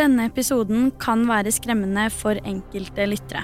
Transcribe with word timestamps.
Denne 0.00 0.30
episoden 0.30 0.86
kan 0.96 1.26
være 1.28 1.50
skremmende 1.52 2.06
for 2.14 2.38
enkelte 2.48 3.04
lyttere. 3.04 3.42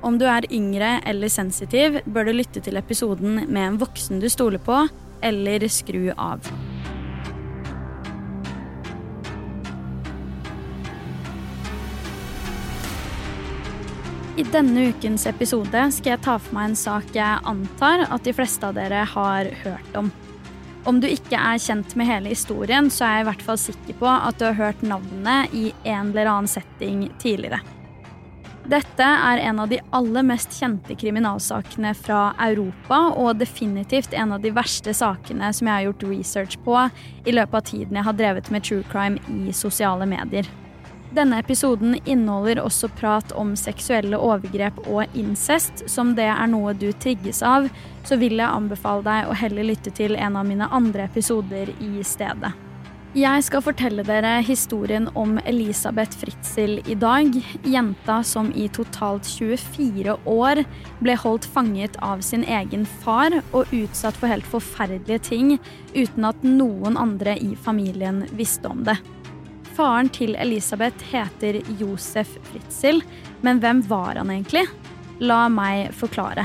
Om 0.00 0.14
du 0.16 0.24
er 0.24 0.46
yngre 0.48 0.94
eller 1.04 1.28
sensitiv, 1.28 1.98
bør 2.08 2.30
du 2.30 2.38
lytte 2.38 2.62
til 2.64 2.80
episoden 2.80 3.42
med 3.42 3.60
en 3.66 3.76
voksen 3.82 4.22
du 4.22 4.24
stoler 4.32 4.62
på, 4.64 4.78
eller 5.20 5.66
skru 5.68 6.06
av. 6.16 6.48
I 14.40 14.48
denne 14.48 14.86
ukens 14.94 15.28
episode 15.28 15.84
skal 15.98 16.14
jeg 16.14 16.24
ta 16.24 16.40
for 16.40 16.56
meg 16.56 16.70
en 16.70 16.80
sak 16.80 17.12
jeg 17.12 17.44
antar 17.44 18.08
at 18.08 18.24
de 18.24 18.32
fleste 18.40 18.64
av 18.64 18.80
dere 18.80 19.04
har 19.04 19.52
hørt 19.66 20.00
om. 20.00 20.08
Om 20.88 21.00
du 21.02 21.08
ikke 21.10 21.36
er 21.36 21.60
kjent 21.60 21.92
med 21.98 22.08
hele 22.08 22.30
historien, 22.32 22.88
så 22.92 23.04
er 23.04 23.18
jeg 23.18 23.26
i 23.26 23.28
hvert 23.28 23.44
fall 23.44 23.58
sikker 23.60 23.98
på 24.00 24.08
at 24.08 24.38
du 24.40 24.46
har 24.48 24.56
hørt 24.56 24.80
navnet 24.86 25.52
i 25.52 25.68
en 25.84 26.14
eller 26.14 26.30
annen 26.30 26.48
setting 26.48 27.04
tidligere. 27.20 27.60
Dette 28.70 29.02
er 29.02 29.40
en 29.48 29.58
av 29.58 29.70
de 29.72 29.80
aller 29.96 30.24
mest 30.24 30.54
kjente 30.54 30.94
kriminalsakene 30.94 31.90
fra 31.98 32.30
Europa, 32.44 33.00
og 33.18 33.40
definitivt 33.40 34.14
en 34.14 34.36
av 34.36 34.44
de 34.44 34.52
verste 34.54 34.94
sakene 34.94 35.50
som 35.56 35.68
jeg 35.68 35.74
har 35.74 35.86
gjort 35.88 36.06
research 36.06 36.58
på 36.64 36.76
i 37.26 37.34
løpet 37.34 37.60
av 37.60 37.66
tiden 37.72 38.00
jeg 38.00 38.06
har 38.06 38.18
drevet 38.20 38.50
med 38.54 38.64
true 38.64 38.86
crime 38.92 39.20
i 39.48 39.56
sosiale 39.56 40.08
medier. 40.08 40.48
Denne 41.10 41.40
episoden 41.42 41.96
inneholder 42.04 42.60
også 42.62 42.86
prat 42.94 43.32
om 43.34 43.56
seksuelle 43.58 44.18
overgrep 44.18 44.78
og 44.86 45.18
incest. 45.18 45.82
Som 45.90 46.14
det 46.14 46.28
er 46.30 46.46
noe 46.52 46.76
du 46.78 46.92
trigges 47.02 47.42
av, 47.42 47.66
så 48.06 48.18
vil 48.20 48.38
jeg 48.38 48.46
anbefale 48.46 49.02
deg 49.06 49.26
å 49.30 49.38
heller 49.42 49.66
lytte 49.72 49.90
til 49.90 50.14
en 50.14 50.38
av 50.38 50.46
mine 50.46 50.70
andre 50.70 51.08
episoder 51.10 51.74
i 51.82 52.04
stedet. 52.06 52.54
Jeg 53.10 53.42
skal 53.42 53.62
fortelle 53.66 54.04
dere 54.06 54.36
historien 54.46 55.08
om 55.18 55.40
Elisabeth 55.42 56.14
Fritzel 56.14 56.76
i 56.86 56.94
dag. 56.94 57.34
Jenta 57.66 58.20
som 58.22 58.52
i 58.54 58.68
totalt 58.70 59.26
24 59.26 60.14
år 60.30 60.62
ble 61.02 61.16
holdt 61.18 61.48
fanget 61.50 61.98
av 62.06 62.22
sin 62.22 62.46
egen 62.46 62.86
far 63.02 63.34
og 63.50 63.74
utsatt 63.74 64.14
for 64.14 64.30
helt 64.30 64.46
forferdelige 64.46 65.24
ting 65.26 65.56
uten 65.90 66.30
at 66.30 66.46
noen 66.46 66.94
andre 66.94 67.34
i 67.34 67.56
familien 67.58 68.28
visste 68.30 68.70
om 68.70 68.86
det. 68.86 69.00
Faren 69.80 70.10
til 70.12 70.34
Elisabeth 70.36 71.00
heter 71.08 71.56
Josef 71.80 72.34
Fritzel, 72.50 72.98
men 73.40 73.56
hvem 73.62 73.78
var 73.88 74.18
han 74.20 74.28
egentlig? 74.28 74.66
La 75.24 75.48
meg 75.48 75.94
forklare. 75.96 76.44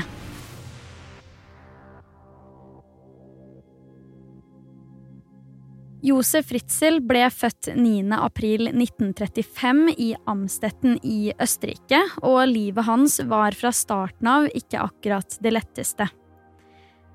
Josef 6.06 6.46
Fritzel 6.48 7.02
ble 7.04 7.28
født 7.28 7.68
9.4.1935 7.76 10.00
i 10.00 10.16
Amstetten 10.24 10.96
i 11.04 11.28
Østerrike, 11.36 12.00
og 12.24 12.48
livet 12.48 12.88
hans 12.88 13.20
var 13.28 13.52
fra 13.58 13.68
starten 13.76 14.30
av 14.32 14.48
ikke 14.48 14.80
akkurat 14.86 15.36
det 15.44 15.52
letteste. 15.58 16.08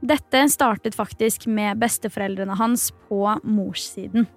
Dette 0.05 0.45
startet 0.53 0.93
faktisk 0.93 1.49
med 1.49 1.81
besteforeldrene 1.81 2.53
hans 2.61 2.93
på 3.09 3.25
morssiden. 3.41 4.29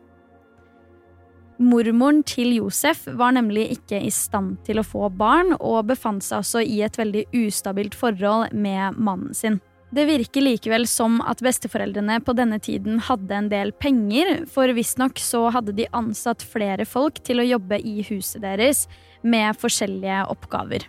Mormoren 1.63 2.25
til 2.27 2.57
Josef 2.57 3.05
var 3.15 3.35
nemlig 3.37 3.69
ikke 3.77 4.01
i 4.03 4.11
stand 4.11 4.57
til 4.67 4.81
å 4.81 4.87
få 4.87 5.07
barn, 5.15 5.55
og 5.61 5.87
befant 5.93 6.25
seg 6.27 6.43
også 6.43 6.65
i 6.67 6.81
et 6.83 6.99
veldig 6.99 7.29
ustabilt 7.45 7.95
forhold 7.95 8.51
med 8.53 8.99
mannen 8.99 9.37
sin. 9.39 9.61
Det 9.95 10.09
virker 10.09 10.43
likevel 10.43 10.89
som 10.91 11.21
at 11.23 11.43
besteforeldrene 11.45 12.17
på 12.27 12.35
denne 12.35 12.59
tiden 12.59 12.99
hadde 13.07 13.37
en 13.37 13.51
del 13.53 13.71
penger, 13.79 14.41
for 14.51 14.73
visstnok 14.75 15.23
så 15.23 15.47
hadde 15.55 15.77
de 15.79 15.87
ansatt 15.95 16.43
flere 16.43 16.89
folk 16.89 17.23
til 17.23 17.39
å 17.39 17.47
jobbe 17.47 17.79
i 17.79 18.03
huset 18.09 18.43
deres 18.43 18.89
med 19.23 19.55
forskjellige 19.61 20.25
oppgaver. 20.35 20.89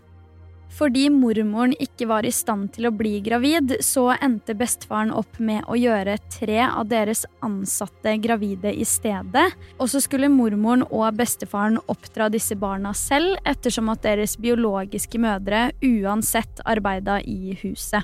Fordi 0.76 1.06
mormoren 1.14 1.76
ikke 1.80 2.08
var 2.10 2.26
i 2.28 2.34
stand 2.34 2.74
til 2.76 2.90
å 2.90 2.94
bli 2.96 3.20
gravid, 3.24 3.78
så 3.86 4.10
endte 4.16 4.56
bestefaren 4.58 5.14
opp 5.16 5.38
med 5.40 5.64
å 5.72 5.78
gjøre 5.80 6.18
tre 6.34 6.60
av 6.66 6.90
deres 6.92 7.24
ansatte 7.46 8.18
gravide 8.24 8.74
i 8.74 8.84
stedet. 8.88 9.46
Og 9.80 9.92
så 9.94 10.02
skulle 10.04 10.32
mormoren 10.32 10.84
og 10.90 11.08
bestefaren 11.20 11.80
oppdra 11.92 12.28
disse 12.34 12.58
barna 12.60 12.92
selv, 12.98 13.38
ettersom 13.46 13.94
at 13.94 14.04
deres 14.04 14.36
biologiske 14.42 15.22
mødre 15.22 15.70
uansett 15.86 16.60
arbeida 16.66 17.22
i 17.24 17.56
huset. 17.64 18.04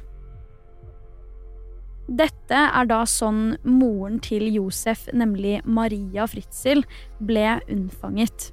Dette 2.11 2.57
er 2.57 2.87
da 2.89 3.03
sånn 3.07 3.55
moren 3.63 4.17
til 4.23 4.47
Josef, 4.51 5.05
nemlig 5.15 5.61
Maria 5.63 6.25
Fritzel, 6.27 6.83
ble 7.23 7.59
unnfanget. 7.71 8.49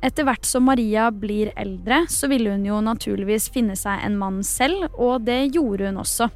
Etter 0.00 0.24
hvert 0.24 0.46
som 0.48 0.64
Maria 0.64 1.10
blir 1.12 1.52
eldre, 1.60 2.06
så 2.08 2.28
ville 2.30 2.54
hun 2.54 2.64
jo 2.64 2.78
naturligvis 2.80 3.50
finne 3.52 3.76
seg 3.76 4.00
en 4.04 4.16
mann 4.16 4.40
selv, 4.46 4.86
og 4.96 5.26
det 5.26 5.52
gjorde 5.52 5.90
hun 5.90 6.00
også. 6.00 6.30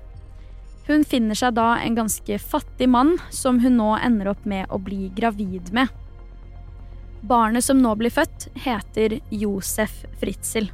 Hun 0.84 1.04
finner 1.08 1.38
seg 1.38 1.56
da 1.56 1.78
en 1.80 1.96
ganske 1.96 2.38
fattig 2.38 2.90
mann, 2.92 3.16
som 3.32 3.62
hun 3.64 3.78
nå 3.80 3.94
ender 3.96 4.34
opp 4.34 4.44
med 4.44 4.68
å 4.68 4.78
bli 4.84 5.08
gravid 5.16 5.72
med. 5.72 5.88
Barnet 7.24 7.64
som 7.64 7.80
nå 7.80 7.94
blir 7.96 8.12
født, 8.12 8.50
heter 8.66 9.16
Josef 9.32 10.02
Fritzel. 10.20 10.68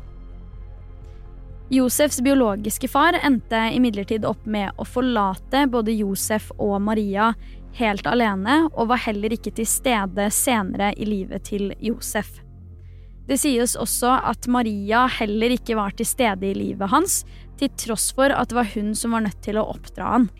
Josefs 1.70 2.18
biologiske 2.26 2.88
far 2.90 3.14
endte 3.22 3.68
imidlertid 3.70 4.24
opp 4.26 4.42
med 4.50 4.74
å 4.74 4.82
forlate 4.82 5.68
både 5.70 5.94
Josef 5.94 6.50
og 6.58 6.80
Maria 6.82 7.30
helt 7.78 8.02
alene, 8.10 8.64
og 8.74 8.90
var 8.90 9.04
heller 9.06 9.38
ikke 9.38 9.54
til 9.54 9.70
stede 9.70 10.26
senere 10.34 10.90
i 10.98 11.06
livet 11.06 11.46
til 11.52 11.70
Josef. 11.78 12.40
Det 13.28 13.38
sies 13.38 13.76
også 13.78 14.16
at 14.31 14.48
Maria 14.50 15.04
heller 15.20 15.54
ikke 15.54 15.76
var 15.78 15.94
til 15.97 16.08
stede 16.08 16.50
i 16.50 16.56
livet 16.56 16.91
hans, 16.91 17.22
til 17.60 17.72
tross 17.78 18.10
for 18.16 18.32
at 18.32 18.50
det 18.50 18.58
var 18.58 18.70
hun 18.75 18.94
som 18.97 19.16
var 19.16 19.26
nødt 19.26 19.42
til 19.44 19.60
å 19.60 19.66
oppdra 19.75 20.14
han. 20.16 20.31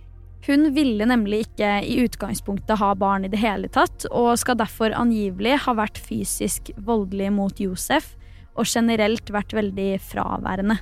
Hun 0.47 0.71
ville 0.73 1.05
nemlig 1.05 1.45
ikke 1.45 1.73
i 1.85 1.99
utgangspunktet 2.07 2.81
ha 2.81 2.95
barn 2.97 3.27
i 3.27 3.31
det 3.33 3.43
hele 3.43 3.69
tatt, 3.73 4.07
og 4.09 4.39
skal 4.41 4.57
derfor 4.59 4.95
angivelig 4.97 5.59
ha 5.67 5.75
vært 5.77 6.01
fysisk 6.01 6.73
voldelig 6.81 7.29
mot 7.37 7.61
Josef, 7.61 8.15
og 8.57 8.67
generelt 8.67 9.31
vært 9.31 9.53
veldig 9.55 9.91
fraværende. 10.03 10.81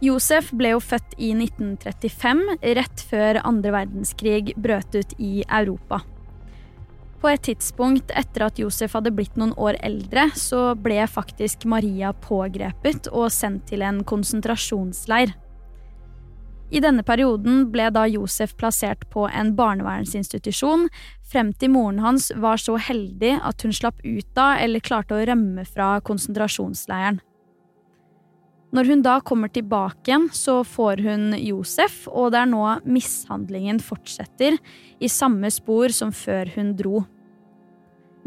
Josef 0.00 0.48
ble 0.56 0.72
jo 0.72 0.80
født 0.80 1.12
i 1.20 1.34
1935, 1.36 2.40
rett 2.78 3.02
før 3.04 3.42
andre 3.44 3.74
verdenskrig 3.74 4.54
brøt 4.56 4.96
ut 4.96 5.12
i 5.20 5.42
Europa. 5.44 6.00
På 7.20 7.28
et 7.28 7.42
tidspunkt 7.44 8.12
etter 8.16 8.46
at 8.46 8.58
Josef 8.58 8.94
hadde 8.96 9.12
blitt 9.12 9.36
noen 9.36 9.52
år 9.60 9.76
eldre, 9.84 10.30
så 10.32 10.72
ble 10.72 11.02
faktisk 11.04 11.66
Maria 11.68 12.14
pågrepet 12.16 13.10
og 13.12 13.28
sendt 13.34 13.66
til 13.68 13.84
en 13.84 14.00
konsentrasjonsleir. 14.08 15.34
I 16.70 16.80
denne 16.80 17.02
perioden 17.02 17.64
ble 17.74 17.88
da 17.92 18.06
Josef 18.06 18.54
plassert 18.56 19.02
på 19.10 19.26
en 19.26 19.52
barnevernsinstitusjon, 19.58 20.86
frem 21.30 21.50
til 21.58 21.74
moren 21.74 21.98
hans 22.00 22.30
var 22.40 22.62
så 22.62 22.78
heldig 22.78 23.36
at 23.42 23.66
hun 23.66 23.74
slapp 23.74 23.98
ut 24.06 24.28
da 24.38 24.54
eller 24.62 24.80
klarte 24.80 25.18
å 25.18 25.24
rømme 25.26 25.66
fra 25.66 25.96
konsentrasjonsleiren. 26.06 27.20
Når 28.70 28.86
hun 28.86 29.00
da 29.02 29.16
kommer 29.26 29.50
tilbake 29.50 30.12
igjen, 30.12 30.28
så 30.30 30.60
får 30.62 31.02
hun 31.02 31.32
Josef, 31.34 32.04
og 32.06 32.30
det 32.34 32.44
er 32.44 32.50
nå 32.52 32.62
mishandlingen 32.86 33.80
fortsetter, 33.82 34.60
i 35.02 35.10
samme 35.10 35.50
spor 35.50 35.90
som 35.94 36.12
før 36.14 36.52
hun 36.54 36.76
dro. 36.78 37.02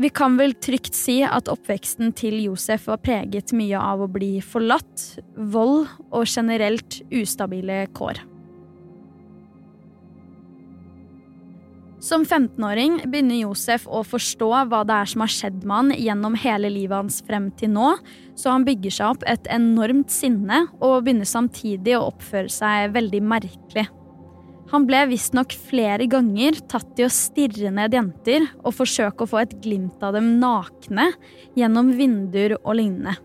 Vi 0.01 0.10
kan 0.10 0.36
vel 0.40 0.56
trygt 0.57 0.98
si 0.98 1.19
at 1.24 1.48
oppveksten 1.51 2.12
til 2.18 2.40
Josef 2.48 2.90
var 2.90 3.00
preget 3.06 3.54
mye 3.56 3.78
av 3.78 4.01
å 4.04 4.10
bli 4.12 4.40
forlatt, 4.42 5.22
vold 5.38 5.86
og 6.10 6.25
generelt 6.25 7.00
ustabile 7.13 7.84
kår. 7.94 8.24
Som 12.03 12.25
15-åring 12.27 12.97
begynner 13.07 13.38
Josef 13.45 13.85
å 13.88 14.01
forstå 14.03 14.50
hva 14.67 14.81
det 14.83 14.95
er 15.00 15.07
som 15.07 15.21
har 15.23 15.31
skjedd 15.31 15.61
med 15.63 15.77
han 15.77 15.94
gjennom 15.95 16.35
hele 16.35 16.67
livet 16.73 16.97
hans 16.97 17.21
frem 17.23 17.47
til 17.55 17.71
nå, 17.77 17.94
så 18.35 18.51
han 18.51 18.65
bygger 18.67 18.91
seg 18.91 19.13
opp 19.13 19.23
et 19.31 19.47
enormt 19.47 20.11
sinne 20.11 20.65
og 20.81 21.05
begynner 21.05 21.29
samtidig 21.29 21.95
å 21.95 22.09
oppføre 22.09 22.51
seg 22.51 22.91
veldig 22.97 23.21
merkelig. 23.23 23.85
Han 24.73 24.88
ble 24.89 25.05
visstnok 25.13 25.55
flere 25.69 26.09
ganger 26.11 26.59
tatt 26.67 27.00
i 27.00 27.07
å 27.07 27.13
stirre 27.13 27.71
ned 27.71 27.95
jenter 27.95 28.50
og 28.65 28.75
forsøke 28.81 29.23
å 29.23 29.29
få 29.29 29.45
et 29.45 29.55
glimt 29.63 30.03
av 30.03 30.17
dem 30.17 30.33
nakne 30.44 31.13
gjennom 31.55 31.94
vinduer 31.95 32.57
og 32.65 32.81
lignende. 32.81 33.15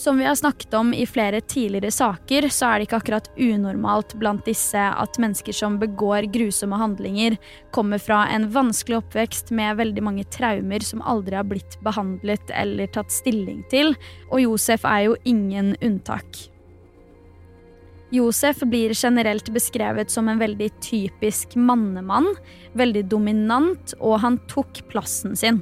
Som 0.00 0.18
vi 0.18 0.24
har 0.24 0.34
snakket 0.34 0.74
om 0.74 0.94
i 0.94 1.06
flere 1.06 1.40
tidligere 1.40 1.90
saker, 1.90 2.46
så 2.48 2.70
er 2.70 2.78
det 2.78 2.86
ikke 2.86 2.98
akkurat 3.02 3.26
unormalt 3.36 4.14
blant 4.16 4.46
disse 4.48 4.80
at 4.80 5.18
mennesker 5.20 5.52
som 5.52 5.74
begår 5.76 6.24
grusomme 6.32 6.78
handlinger, 6.80 7.34
kommer 7.76 8.00
fra 8.00 8.22
en 8.32 8.46
vanskelig 8.48 8.96
oppvekst 8.96 9.52
med 9.52 9.76
veldig 9.76 10.04
mange 10.06 10.24
traumer 10.32 10.80
som 10.80 11.02
aldri 11.04 11.36
har 11.36 11.44
blitt 11.50 11.76
behandlet 11.84 12.48
eller 12.56 12.88
tatt 12.94 13.12
stilling 13.12 13.60
til, 13.68 13.92
og 14.30 14.40
Josef 14.40 14.86
er 14.88 15.02
jo 15.10 15.18
ingen 15.28 15.74
unntak. 15.84 16.46
Josef 18.10 18.64
blir 18.72 18.96
generelt 18.96 19.52
beskrevet 19.52 20.08
som 20.10 20.32
en 20.32 20.40
veldig 20.40 20.70
typisk 20.80 21.58
mannemann, 21.60 22.32
veldig 22.72 23.04
dominant, 23.12 23.92
og 24.00 24.16
han 24.24 24.40
tok 24.48 24.80
plassen 24.88 25.36
sin. 25.36 25.60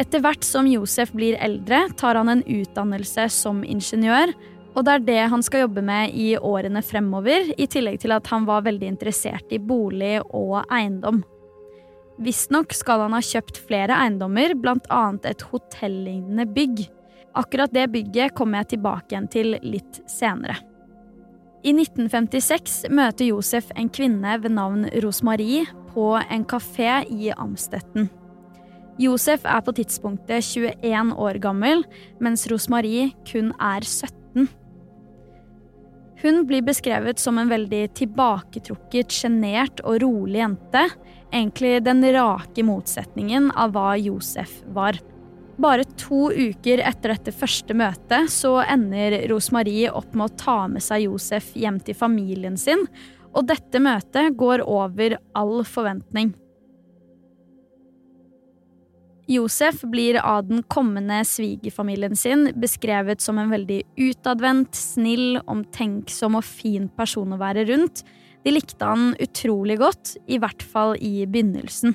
Etter 0.00 0.22
hvert 0.24 0.46
som 0.46 0.68
Josef 0.70 1.10
blir 1.12 1.36
eldre, 1.44 1.82
tar 2.00 2.16
han 2.16 2.30
en 2.32 2.40
utdannelse 2.46 3.26
som 3.34 3.60
ingeniør, 3.60 4.32
og 4.72 4.86
det 4.86 4.92
er 4.94 5.02
det 5.04 5.24
han 5.32 5.42
skal 5.44 5.66
jobbe 5.66 5.82
med 5.84 6.14
i 6.16 6.30
årene 6.38 6.80
fremover, 6.86 7.50
i 7.60 7.66
tillegg 7.68 7.98
til 8.00 8.14
at 8.14 8.30
han 8.32 8.46
var 8.48 8.64
veldig 8.64 8.88
interessert 8.88 9.52
i 9.52 9.58
bolig 9.60 10.14
og 10.24 10.62
eiendom. 10.72 11.20
Visstnok 12.20 12.72
skal 12.76 13.04
han 13.04 13.16
ha 13.16 13.20
kjøpt 13.24 13.60
flere 13.68 13.96
eiendommer, 13.96 14.54
bl.a. 14.56 15.02
et 15.28 15.44
hotellignende 15.50 16.46
bygg. 16.48 16.84
Akkurat 17.36 17.72
det 17.72 17.86
bygget 17.92 18.34
kommer 18.36 18.62
jeg 18.62 18.76
tilbake 18.76 19.14
igjen 19.14 19.28
til 19.32 19.56
litt 19.64 20.00
senere. 20.10 20.56
I 21.60 21.74
1956 21.76 22.86
møter 22.88 23.28
Josef 23.28 23.68
en 23.76 23.92
kvinne 23.92 24.38
ved 24.40 24.56
navn 24.56 24.86
Rosmarie 25.04 25.66
på 25.92 26.14
en 26.22 26.48
kafé 26.48 27.02
i 27.12 27.34
Amstetten. 27.36 28.08
Josef 29.00 29.46
er 29.48 29.62
på 29.64 29.72
tidspunktet 29.78 30.44
21 30.44 31.14
år 31.16 31.38
gammel, 31.40 31.84
mens 32.20 32.44
Rosmarie 32.50 33.08
kun 33.24 33.54
er 33.56 33.86
17. 33.86 34.48
Hun 36.20 36.42
blir 36.44 36.60
beskrevet 36.66 37.18
som 37.18 37.38
en 37.40 37.48
veldig 37.48 37.86
tilbaketrukket, 37.96 39.08
sjenert 39.08 39.80
og 39.88 40.02
rolig 40.02 40.42
jente. 40.42 40.82
Egentlig 41.32 41.78
den 41.86 42.04
rake 42.12 42.64
motsetningen 42.66 43.48
av 43.56 43.72
hva 43.72 43.94
Josef 43.96 44.58
var. 44.76 44.98
Bare 45.60 45.86
to 46.00 46.28
uker 46.32 46.82
etter 46.84 47.14
dette 47.14 47.32
første 47.36 47.76
møtet 47.76 48.28
så 48.32 48.58
ender 48.66 49.16
Rosmarie 49.32 49.88
opp 49.92 50.12
med 50.12 50.28
å 50.28 50.36
ta 50.44 50.58
med 50.72 50.84
seg 50.84 51.06
Josef 51.06 51.54
hjem 51.56 51.80
til 51.84 51.96
familien 51.96 52.60
sin, 52.60 52.84
og 53.32 53.48
dette 53.48 53.80
møtet 53.80 54.36
går 54.36 54.64
over 54.68 55.16
all 55.36 55.60
forventning. 55.64 56.34
Josef 59.30 59.84
blir 59.86 60.16
av 60.18 60.48
den 60.48 60.64
kommende 60.66 61.20
svigerfamilien 61.24 62.16
sin 62.18 62.48
beskrevet 62.58 63.22
som 63.22 63.38
en 63.38 63.52
veldig 63.52 63.84
utadvendt, 63.94 64.74
snill, 64.74 65.38
omtenksom 65.46 66.34
og 66.40 66.46
fin 66.46 66.88
person 66.98 67.36
å 67.36 67.38
være 67.38 67.68
rundt. 67.68 68.02
De 68.42 68.50
likte 68.50 68.88
han 68.88 69.12
utrolig 69.22 69.76
godt, 69.78 70.16
i 70.26 70.40
hvert 70.42 70.64
fall 70.72 70.96
i 70.98 71.28
begynnelsen. 71.30 71.94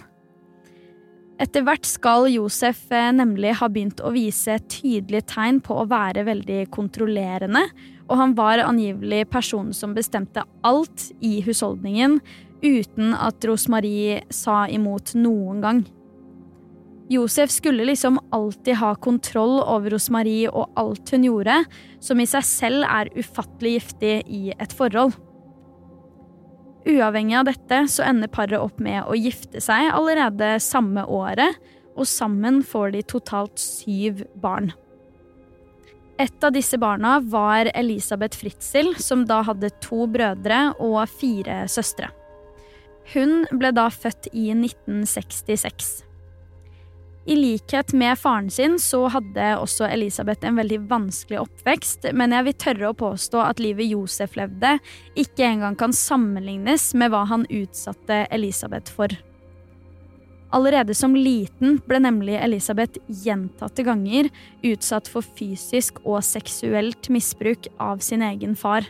Etter 1.43 1.65
hvert 1.67 1.83
skal 1.83 2.29
Josef 2.31 2.85
eh, 2.95 3.09
nemlig 3.11 3.57
ha 3.59 3.67
begynt 3.67 3.99
å 3.99 4.13
vise 4.15 4.55
tydelige 4.71 5.27
tegn 5.33 5.59
på 5.59 5.81
å 5.81 5.89
være 5.91 6.23
veldig 6.29 6.61
kontrollerende, 6.71 7.65
og 8.07 8.15
han 8.21 8.37
var 8.37 8.63
angivelig 8.63 9.25
personen 9.33 9.75
som 9.75 9.97
bestemte 9.97 10.45
alt 10.63 11.09
i 11.19 11.41
husholdningen, 11.43 12.21
uten 12.63 13.11
at 13.19 13.43
Rosmarie 13.43 14.21
sa 14.31 14.63
imot 14.71 15.17
noen 15.19 15.59
gang. 15.65 15.85
Josef 17.09 17.51
skulle 17.51 17.85
liksom 17.85 18.19
alltid 18.31 18.75
ha 18.75 18.95
kontroll 18.95 19.59
over 19.61 19.93
Rosmarie 19.93 20.49
og 20.49 20.71
alt 20.79 21.11
hun 21.13 21.27
gjorde, 21.27 21.59
som 22.01 22.19
i 22.19 22.25
seg 22.29 22.45
selv 22.47 22.87
er 22.89 23.11
ufattelig 23.13 23.75
giftig 23.77 24.15
i 24.25 24.41
et 24.57 24.73
forhold. 24.73 25.13
Uavhengig 26.85 27.37
av 27.37 27.47
dette 27.49 27.83
så 27.89 28.05
ender 28.05 28.29
paret 28.29 28.61
opp 28.61 28.81
med 28.81 29.05
å 29.09 29.17
gifte 29.17 29.61
seg 29.61 29.89
allerede 29.93 30.55
samme 30.61 31.05
året, 31.05 31.57
og 31.95 32.09
sammen 32.09 32.59
får 32.65 32.91
de 32.93 33.05
totalt 33.13 33.61
syv 33.61 34.25
barn. 34.41 34.73
Et 36.21 36.43
av 36.47 36.53
disse 36.55 36.77
barna 36.79 37.17
var 37.19 37.69
Elisabeth 37.75 38.37
Fritzel, 38.39 38.93
som 39.01 39.25
da 39.27 39.41
hadde 39.45 39.73
to 39.83 40.05
brødre 40.07 40.69
og 40.79 41.01
fire 41.19 41.65
søstre. 41.71 42.09
Hun 43.13 43.43
ble 43.53 43.73
da 43.75 43.89
født 43.93 44.31
i 44.33 44.49
1966. 44.55 46.04
I 47.25 47.35
likhet 47.35 47.93
med 47.93 48.19
faren 48.19 48.49
sin 48.53 48.75
så 48.79 49.07
hadde 49.09 49.45
også 49.57 49.87
Elisabeth 49.89 50.45
en 50.45 50.59
veldig 50.59 50.77
vanskelig 50.85 51.39
oppvekst, 51.41 52.11
men 52.13 52.35
jeg 52.35 52.45
vil 52.45 52.57
tørre 52.61 52.91
å 52.91 52.97
påstå 52.99 53.39
at 53.41 53.61
livet 53.63 53.89
Josef 53.89 54.35
levde, 54.37 54.75
ikke 55.17 55.47
engang 55.47 55.77
kan 55.79 55.95
sammenlignes 55.95 56.91
med 56.93 57.09
hva 57.09 57.23
han 57.25 57.47
utsatte 57.49 58.27
Elisabeth 58.29 58.93
for. 58.93 59.15
Allerede 60.53 60.93
som 60.93 61.15
liten 61.17 61.79
ble 61.89 62.03
nemlig 62.05 62.37
Elisabeth 62.37 63.01
gjentatte 63.09 63.83
ganger 63.87 64.29
utsatt 64.61 65.09
for 65.09 65.25
fysisk 65.25 65.97
og 66.05 66.21
seksuelt 66.23 67.09
misbruk 67.09 67.71
av 67.81 68.05
sin 68.05 68.21
egen 68.21 68.53
far. 68.53 68.85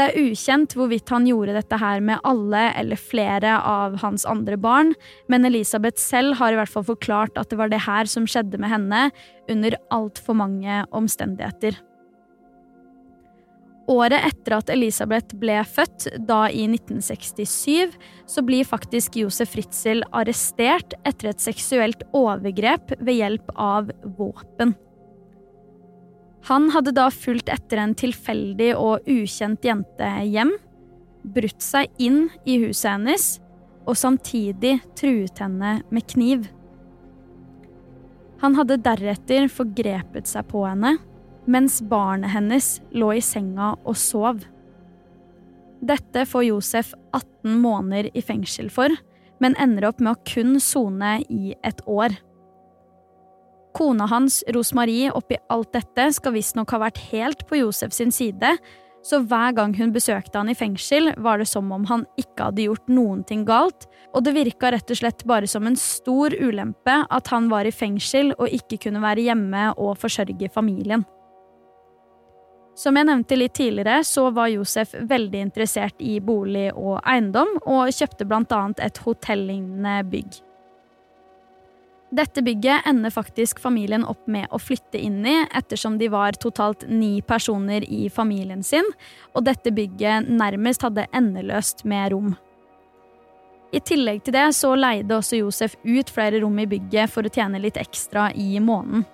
Det 0.00 0.06
er 0.14 0.30
ukjent 0.30 0.72
hvorvidt 0.72 1.10
han 1.12 1.26
gjorde 1.28 1.52
dette 1.52 1.76
her 1.76 2.00
med 2.00 2.22
alle 2.24 2.62
eller 2.80 2.96
flere 2.96 3.58
av 3.68 3.98
hans 4.00 4.24
andre 4.24 4.56
barn, 4.56 4.94
men 5.28 5.44
Elisabeth 5.44 6.00
selv 6.00 6.38
har 6.40 6.54
i 6.54 6.56
hvert 6.56 6.72
fall 6.72 6.86
forklart 6.88 7.36
at 7.36 7.52
det 7.52 7.58
var 7.60 7.68
det 7.68 7.82
her 7.84 8.08
som 8.08 8.24
skjedde 8.24 8.56
med 8.62 8.72
henne 8.72 9.02
under 9.52 9.76
altfor 9.92 10.38
mange 10.40 10.80
omstendigheter. 10.96 11.76
Året 13.92 14.24
etter 14.24 14.56
at 14.56 14.72
Elisabeth 14.72 15.36
ble 15.36 15.60
født, 15.68 16.08
da 16.24 16.46
i 16.48 16.64
1967, 16.70 17.92
så 18.24 18.44
blir 18.46 18.64
faktisk 18.64 19.20
Josef 19.20 19.52
Fritzel 19.52 20.00
arrestert 20.16 20.96
etter 21.04 21.34
et 21.34 21.44
seksuelt 21.44 22.06
overgrep 22.16 22.96
ved 23.02 23.20
hjelp 23.20 23.52
av 23.58 23.92
våpen. 24.16 24.78
Han 26.48 26.70
hadde 26.72 26.94
da 26.96 27.10
fulgt 27.12 27.50
etter 27.52 27.82
en 27.82 27.94
tilfeldig 27.98 28.72
og 28.78 29.06
ukjent 29.10 29.64
jente 29.64 30.08
hjem, 30.24 30.54
brutt 31.20 31.60
seg 31.60 31.90
inn 32.00 32.28
i 32.48 32.56
huset 32.62 32.94
hennes 32.94 33.26
og 33.88 33.98
samtidig 33.98 34.78
truet 34.98 35.42
henne 35.42 35.80
med 35.92 36.06
kniv. 36.08 36.48
Han 38.40 38.56
hadde 38.56 38.80
deretter 38.80 39.50
forgrepet 39.52 40.30
seg 40.30 40.48
på 40.48 40.64
henne 40.64 40.96
mens 41.50 41.80
barnet 41.82 42.32
hennes 42.34 42.78
lå 42.94 43.12
i 43.16 43.22
senga 43.24 43.74
og 43.84 43.96
sov. 43.98 44.42
Dette 45.80 46.26
får 46.28 46.46
Josef 46.46 46.92
18 47.16 47.56
måneder 47.62 48.10
i 48.12 48.22
fengsel 48.24 48.68
for, 48.72 48.92
men 49.40 49.56
ender 49.60 49.88
opp 49.88 50.02
med 50.04 50.12
å 50.12 50.28
kun 50.28 50.58
sone 50.60 51.18
i 51.32 51.54
et 51.64 51.80
år. 51.88 52.14
Kona 53.76 54.06
hans, 54.10 54.42
Rosmarie, 54.54 55.12
oppi 55.14 55.38
alt 55.52 55.72
dette 55.76 56.10
skal 56.16 56.34
visstnok 56.34 56.72
ha 56.74 56.80
vært 56.86 57.00
helt 57.10 57.46
på 57.48 57.60
Josef 57.60 57.94
sin 57.94 58.12
side, 58.14 58.56
så 59.02 59.22
hver 59.24 59.54
gang 59.56 59.72
hun 59.78 59.92
besøkte 59.94 60.36
han 60.36 60.50
i 60.52 60.56
fengsel, 60.56 61.14
var 61.16 61.40
det 61.40 61.48
som 61.48 61.70
om 61.72 61.86
han 61.88 62.04
ikke 62.20 62.50
hadde 62.50 62.66
gjort 62.66 62.90
noen 62.92 63.22
ting 63.24 63.46
galt, 63.48 63.86
og 64.12 64.26
det 64.26 64.34
virka 64.36 64.72
rett 64.74 64.90
og 64.92 65.00
slett 65.00 65.24
bare 65.28 65.48
som 65.48 65.68
en 65.68 65.78
stor 65.78 66.34
ulempe 66.36 66.98
at 67.08 67.30
han 67.32 67.48
var 67.52 67.68
i 67.68 67.72
fengsel 67.72 68.34
og 68.36 68.52
ikke 68.52 68.82
kunne 68.84 69.00
være 69.02 69.24
hjemme 69.30 69.70
og 69.78 69.96
forsørge 70.02 70.50
familien. 70.52 71.06
Som 72.80 72.96
jeg 72.96 73.08
nevnte 73.08 73.36
litt 73.36 73.56
tidligere, 73.56 74.00
så 74.06 74.28
var 74.32 74.52
Josef 74.52 74.94
veldig 74.94 75.40
interessert 75.48 76.00
i 76.00 76.18
bolig 76.24 76.70
og 76.72 77.00
eiendom, 77.04 77.58
og 77.68 77.90
kjøpte 77.92 78.24
blant 78.28 78.52
annet 78.56 78.80
et 78.84 79.00
hotellignende 79.04 79.98
bygg. 80.08 80.38
Dette 82.10 82.42
bygget 82.42 82.86
ender 82.90 83.12
faktisk 83.14 83.60
familien 83.62 84.02
opp 84.02 84.24
med 84.26 84.50
å 84.50 84.58
flytte 84.58 84.98
inn 84.98 85.22
i, 85.22 85.36
ettersom 85.54 85.94
de 85.98 86.08
var 86.10 86.34
totalt 86.42 86.82
ni 86.90 87.20
personer 87.22 87.86
i 87.86 88.08
familien 88.10 88.64
sin, 88.66 88.86
og 89.30 89.46
dette 89.46 89.70
bygget 89.70 90.26
nærmest 90.26 90.82
hadde 90.82 91.06
endeløst 91.14 91.84
med 91.86 92.10
rom. 92.10 92.32
I 93.70 93.78
tillegg 93.86 94.24
til 94.26 94.34
det 94.34 94.48
så 94.58 94.72
leide 94.74 95.14
også 95.14 95.38
Josef 95.38 95.76
ut 95.86 96.10
flere 96.10 96.40
rom 96.42 96.58
i 96.58 96.66
bygget 96.66 97.12
for 97.12 97.22
å 97.22 97.30
tjene 97.30 97.62
litt 97.62 97.78
ekstra 97.78 98.32
i 98.34 98.58
måneden. 98.58 99.06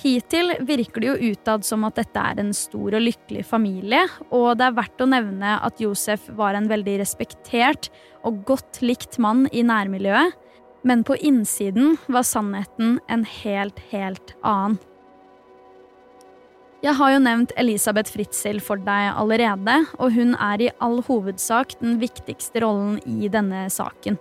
Hittil 0.00 0.52
virker 0.68 1.00
det 1.00 1.08
jo 1.08 1.32
utad 1.32 1.64
som 1.64 1.84
at 1.88 1.96
dette 1.96 2.20
er 2.20 2.40
en 2.40 2.52
stor 2.56 2.96
og 2.96 3.04
lykkelig 3.04 3.44
familie, 3.48 4.02
og 4.28 4.56
det 4.56 4.66
er 4.66 4.76
verdt 4.76 5.04
å 5.04 5.08
nevne 5.08 5.54
at 5.64 5.80
Josef 5.80 6.24
var 6.36 6.56
en 6.56 6.68
veldig 6.68 6.98
respektert 7.00 7.88
og 8.24 8.42
godt 8.48 8.82
likt 8.84 9.16
mann 9.20 9.44
i 9.52 9.64
nærmiljøet, 9.64 10.36
men 10.86 11.02
på 11.04 11.16
innsiden 11.16 11.96
var 12.06 12.22
sannheten 12.22 13.00
en 13.10 13.24
helt, 13.42 13.80
helt 13.90 14.36
annen. 14.46 14.78
Jeg 16.84 16.94
har 17.00 17.10
jo 17.10 17.22
nevnt 17.24 17.54
Elisabeth 17.58 18.12
Fritzel 18.14 18.60
for 18.62 18.78
deg 18.78 19.08
allerede, 19.16 19.74
og 19.98 20.12
hun 20.14 20.36
er 20.38 20.62
i 20.62 20.70
all 20.84 21.00
hovedsak 21.08 21.74
den 21.80 21.96
viktigste 21.98 22.62
rollen 22.62 23.00
i 23.08 23.30
denne 23.32 23.64
saken. 23.72 24.20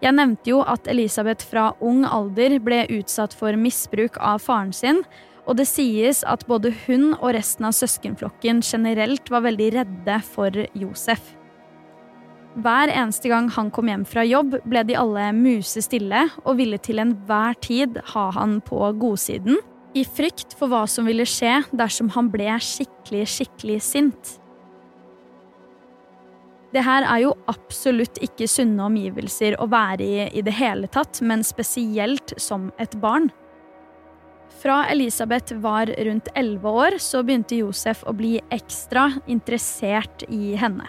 Jeg 0.00 0.16
nevnte 0.16 0.52
jo 0.52 0.60
at 0.64 0.88
Elisabeth 0.90 1.46
fra 1.48 1.70
ung 1.80 2.02
alder 2.04 2.58
ble 2.60 2.82
utsatt 2.98 3.36
for 3.36 3.56
misbruk 3.56 4.18
av 4.20 4.42
faren 4.44 4.74
sin, 4.76 5.04
og 5.48 5.56
det 5.56 5.68
sies 5.70 6.20
at 6.28 6.44
både 6.50 6.74
hun 6.84 7.14
og 7.14 7.32
resten 7.38 7.68
av 7.68 7.76
søskenflokken 7.76 8.60
generelt 8.66 9.32
var 9.32 9.46
veldig 9.48 9.70
redde 9.78 10.20
for 10.26 10.64
Josef. 10.76 11.39
Hver 12.58 12.90
eneste 12.90 13.30
gang 13.30 13.46
han 13.54 13.68
kom 13.70 13.86
hjem 13.86 14.02
fra 14.08 14.24
jobb, 14.26 14.56
ble 14.66 14.82
de 14.88 14.96
alle 14.98 15.28
musestille 15.36 16.24
og 16.42 16.56
ville 16.58 16.80
til 16.82 16.98
enhver 16.98 17.54
tid 17.62 18.00
ha 18.10 18.24
han 18.34 18.58
på 18.66 18.80
godsiden, 18.98 19.60
i 19.94 20.02
frykt 20.06 20.56
for 20.58 20.70
hva 20.70 20.82
som 20.90 21.06
ville 21.06 21.26
skje 21.26 21.60
dersom 21.74 22.10
han 22.14 22.30
ble 22.30 22.50
skikkelig, 22.62 23.24
skikkelig 23.30 23.78
sint. 23.86 24.36
Det 26.70 26.84
her 26.86 27.02
er 27.02 27.24
jo 27.24 27.32
absolutt 27.50 28.20
ikke 28.22 28.46
sunne 28.50 28.84
omgivelser 28.86 29.56
å 29.58 29.66
være 29.70 30.06
i 30.06 30.28
i 30.38 30.42
det 30.46 30.54
hele 30.58 30.90
tatt, 30.90 31.18
men 31.22 31.42
spesielt 31.46 32.34
som 32.38 32.70
et 32.78 32.94
barn. 33.02 33.30
Fra 34.60 34.84
Elisabeth 34.90 35.56
var 35.62 35.90
rundt 36.06 36.30
elleve 36.38 36.70
år, 36.70 36.98
så 37.02 37.24
begynte 37.26 37.58
Josef 37.58 38.04
å 38.06 38.14
bli 38.14 38.36
ekstra 38.54 39.08
interessert 39.26 40.26
i 40.30 40.54
henne. 40.58 40.86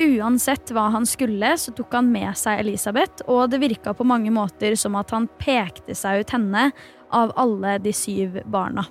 Uansett 0.00 0.70
hva 0.72 0.86
han 0.94 1.04
skulle, 1.06 1.52
så 1.60 1.74
tok 1.76 1.92
han 1.92 2.08
med 2.08 2.32
seg 2.38 2.62
Elisabeth, 2.62 3.26
og 3.28 3.50
det 3.52 3.60
virka 3.60 3.92
på 3.92 4.06
mange 4.08 4.32
måter 4.32 4.72
som 4.80 4.96
at 4.96 5.12
han 5.12 5.28
pekte 5.40 5.96
seg 5.98 6.22
ut 6.22 6.32
henne 6.32 6.70
av 7.12 7.34
alle 7.36 7.76
de 7.84 7.92
syv 7.92 8.40
barna. 8.48 8.86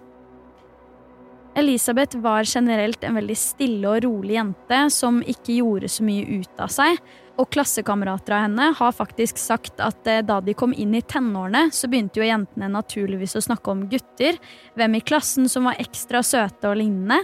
Elisabeth 1.57 2.19
var 2.21 2.45
generelt 2.45 3.03
en 3.03 3.17
veldig 3.17 3.37
stille 3.37 3.89
og 3.89 4.03
rolig 4.05 4.37
jente 4.37 4.83
som 4.93 5.17
ikke 5.25 5.57
gjorde 5.57 5.89
så 5.89 6.05
mye 6.05 6.43
ut 6.43 6.61
av 6.61 6.69
seg, 6.71 7.01
og 7.39 7.49
klassekamerater 7.55 8.35
av 8.35 8.45
henne 8.45 8.69
har 8.77 8.93
faktisk 8.93 9.39
sagt 9.41 9.81
at 9.81 10.07
eh, 10.11 10.21
da 10.21 10.37
de 10.43 10.53
kom 10.53 10.75
inn 10.75 10.93
i 10.95 11.01
tenårene, 11.01 11.69
så 11.73 11.89
begynte 11.89 12.21
jo 12.21 12.27
jentene 12.27 12.69
naturligvis 12.69 13.37
å 13.39 13.43
snakke 13.47 13.73
om 13.73 13.85
gutter, 13.89 14.37
hvem 14.77 14.99
i 14.99 15.03
klassen 15.03 15.49
som 15.49 15.65
var 15.71 15.79
ekstra 15.81 16.21
søte 16.21 16.69
og 16.69 16.77
lignende, 16.83 17.23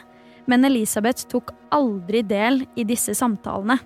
men 0.50 0.66
Elisabeth 0.68 1.28
tok 1.32 1.54
aldri 1.76 2.22
del 2.26 2.64
i 2.76 2.86
disse 2.88 3.16
samtalene. 3.18 3.78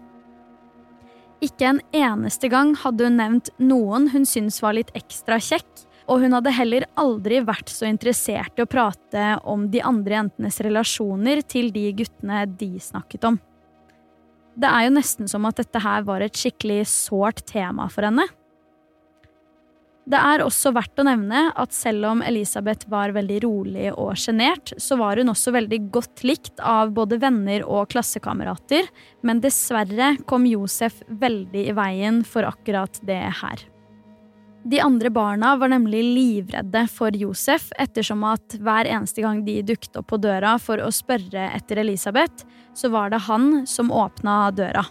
Ikke 1.43 1.69
en 1.69 1.79
eneste 1.95 2.49
gang 2.51 2.73
hadde 2.81 3.07
hun 3.07 3.19
nevnt 3.19 3.51
noen 3.63 4.09
hun 4.11 4.25
syntes 4.27 4.59
var 4.63 4.75
litt 4.75 4.91
ekstra 4.97 5.39
kjekk, 5.39 5.85
og 6.09 6.23
hun 6.23 6.33
hadde 6.35 6.55
heller 6.57 6.87
aldri 6.99 7.39
vært 7.45 7.69
så 7.71 7.85
interessert 7.87 8.57
i 8.57 8.65
å 8.65 8.69
prate 8.69 9.35
om 9.47 9.67
de 9.71 9.83
andre 9.85 10.17
jentenes 10.17 10.57
relasjoner 10.65 11.43
til 11.45 11.69
de 11.71 11.85
guttene 12.01 12.43
de 12.49 12.73
snakket 12.81 13.29
om. 13.29 13.37
Det 14.59 14.67
er 14.67 14.87
jo 14.87 14.95
nesten 14.97 15.29
som 15.31 15.45
at 15.47 15.61
dette 15.61 15.79
her 15.79 16.03
var 16.07 16.25
et 16.25 16.35
skikkelig 16.35 16.81
sårt 16.91 17.45
tema 17.47 17.87
for 17.93 18.07
henne. 18.09 18.25
Det 20.09 20.17
er 20.17 20.41
også 20.41 20.71
verdt 20.73 20.97
å 20.97 21.05
nevne 21.05 21.41
at 21.53 21.73
selv 21.75 22.07
om 22.09 22.21
Elisabeth 22.25 22.89
var 22.89 23.13
veldig 23.13 23.39
rolig 23.43 23.91
og 23.91 24.15
sjenert, 24.17 24.73
så 24.81 24.97
var 24.97 25.21
hun 25.21 25.29
også 25.29 25.53
veldig 25.53 25.79
godt 25.93 26.23
likt 26.25 26.63
av 26.65 26.95
både 26.97 27.19
venner 27.21 27.61
og 27.61 27.91
klassekamerater, 27.93 28.89
men 29.21 29.43
dessverre 29.43 30.15
kom 30.25 30.49
Josef 30.49 31.03
veldig 31.21 31.67
i 31.69 31.75
veien 31.77 32.23
for 32.25 32.49
akkurat 32.49 32.97
det 33.05 33.21
her. 33.43 33.67
De 34.65 34.81
andre 34.81 35.13
barna 35.13 35.53
var 35.61 35.71
nemlig 35.71 36.01
livredde 36.03 36.87
for 36.91 37.15
Josef, 37.15 37.69
ettersom 37.79 38.25
at 38.27 38.57
hver 38.59 38.89
eneste 38.89 39.23
gang 39.23 39.45
de 39.45 39.61
dukket 39.63 40.01
opp 40.01 40.09
på 40.09 40.19
døra 40.25 40.57
for 40.59 40.81
å 40.83 40.89
spørre 40.91 41.51
etter 41.53 41.85
Elisabeth, 41.85 42.49
så 42.73 42.89
var 42.89 43.13
det 43.13 43.27
han 43.29 43.61
som 43.69 43.93
åpna 43.93 44.47
døra. 44.57 44.89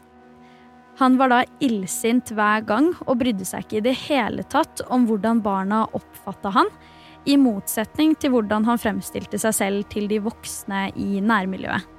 Han 0.98 1.14
var 1.18 1.30
da 1.30 1.42
illsint 1.62 2.32
hver 2.34 2.64
gang 2.66 2.88
og 3.04 3.20
brydde 3.20 3.46
seg 3.46 3.62
ikke 3.64 3.78
i 3.78 3.84
det 3.86 3.94
hele 4.08 4.42
tatt 4.50 4.82
om 4.90 5.04
hvordan 5.06 5.42
barna 5.44 5.84
oppfatta 5.94 6.50
han, 6.56 6.70
i 7.28 7.36
motsetning 7.38 8.16
til 8.18 8.32
hvordan 8.32 8.64
han 8.66 8.80
fremstilte 8.80 9.38
seg 9.38 9.54
selv 9.54 9.86
til 9.92 10.08
de 10.10 10.18
voksne 10.24 10.88
i 10.98 11.20
nærmiljøet. 11.22 11.94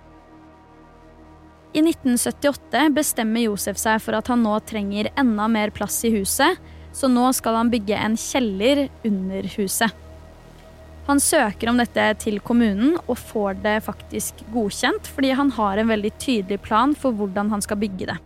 I 1.69 1.83
1978 1.85 2.87
bestemmer 2.95 3.45
Josef 3.45 3.77
seg 3.77 3.99
for 4.01 4.17
at 4.17 4.29
han 4.31 4.41
nå 4.41 4.55
trenger 4.67 5.11
enda 5.21 5.45
mer 5.51 5.71
plass 5.75 6.01
i 6.07 6.11
huset, 6.15 6.57
så 6.91 7.07
nå 7.07 7.27
skal 7.37 7.59
han 7.59 7.69
bygge 7.69 7.95
en 7.95 8.15
kjeller 8.17 8.87
under 9.05 9.45
huset. 9.53 9.93
Han 11.05 11.21
søker 11.21 11.69
om 11.69 11.77
dette 11.79 12.07
til 12.25 12.41
kommunen 12.45 12.97
og 13.05 13.15
får 13.21 13.61
det 13.63 13.77
faktisk 13.85 14.41
godkjent, 14.53 15.07
fordi 15.07 15.31
han 15.37 15.53
har 15.55 15.77
en 15.77 15.93
veldig 15.93 16.11
tydelig 16.21 16.59
plan 16.65 16.97
for 16.97 17.15
hvordan 17.15 17.53
han 17.53 17.63
skal 17.65 17.79
bygge 17.81 18.09
det. 18.11 18.17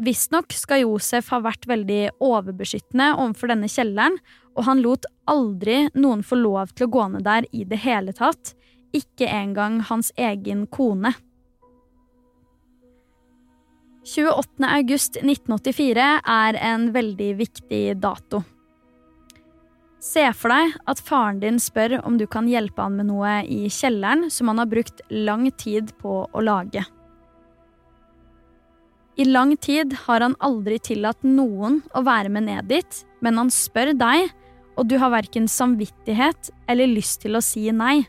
Visstnok 0.00 0.54
skal 0.56 0.80
Josef 0.86 1.28
ha 1.28 1.42
vært 1.44 1.66
veldig 1.68 2.14
overbeskyttende 2.24 3.10
overfor 3.20 3.50
denne 3.52 3.68
kjelleren, 3.68 4.16
og 4.56 4.64
han 4.64 4.80
lot 4.80 5.04
aldri 5.28 5.82
noen 5.92 6.22
få 6.24 6.38
lov 6.40 6.72
til 6.72 6.88
å 6.88 6.92
gå 6.94 7.08
ned 7.12 7.26
der 7.26 7.48
i 7.52 7.66
det 7.68 7.82
hele 7.84 8.14
tatt, 8.16 8.54
ikke 8.96 9.28
engang 9.28 9.82
hans 9.90 10.08
egen 10.16 10.64
kone. 10.72 11.12
28. 14.08 14.64
august 14.64 15.20
1984 15.20 16.06
er 16.24 16.56
en 16.56 16.88
veldig 16.94 17.28
viktig 17.38 17.82
dato. 18.00 18.40
Se 20.00 20.24
for 20.32 20.48
deg 20.48 20.78
at 20.88 21.02
faren 21.04 21.42
din 21.42 21.60
spør 21.60 21.98
om 22.08 22.16
du 22.16 22.24
kan 22.24 22.48
hjelpe 22.48 22.80
han 22.80 22.96
med 22.96 23.10
noe 23.10 23.42
i 23.44 23.66
kjelleren 23.68 24.30
som 24.32 24.48
han 24.48 24.62
har 24.62 24.72
brukt 24.72 25.04
lang 25.12 25.44
tid 25.60 25.92
på 26.00 26.22
å 26.24 26.44
lage. 26.46 26.86
I 29.16 29.24
lang 29.24 29.56
tid 29.56 29.96
har 30.06 30.20
han 30.20 30.36
aldri 30.38 30.78
tillatt 30.78 31.24
noen 31.26 31.80
å 31.94 32.02
være 32.06 32.30
med 32.32 32.46
ned 32.46 32.70
dit, 32.70 33.02
men 33.20 33.40
han 33.40 33.50
spør 33.52 33.92
deg, 33.98 34.30
og 34.78 34.86
du 34.88 34.96
har 35.02 35.12
verken 35.12 35.48
samvittighet 35.50 36.52
eller 36.70 36.88
lyst 36.88 37.20
til 37.24 37.36
å 37.36 37.44
si 37.44 37.66
nei. 37.74 38.06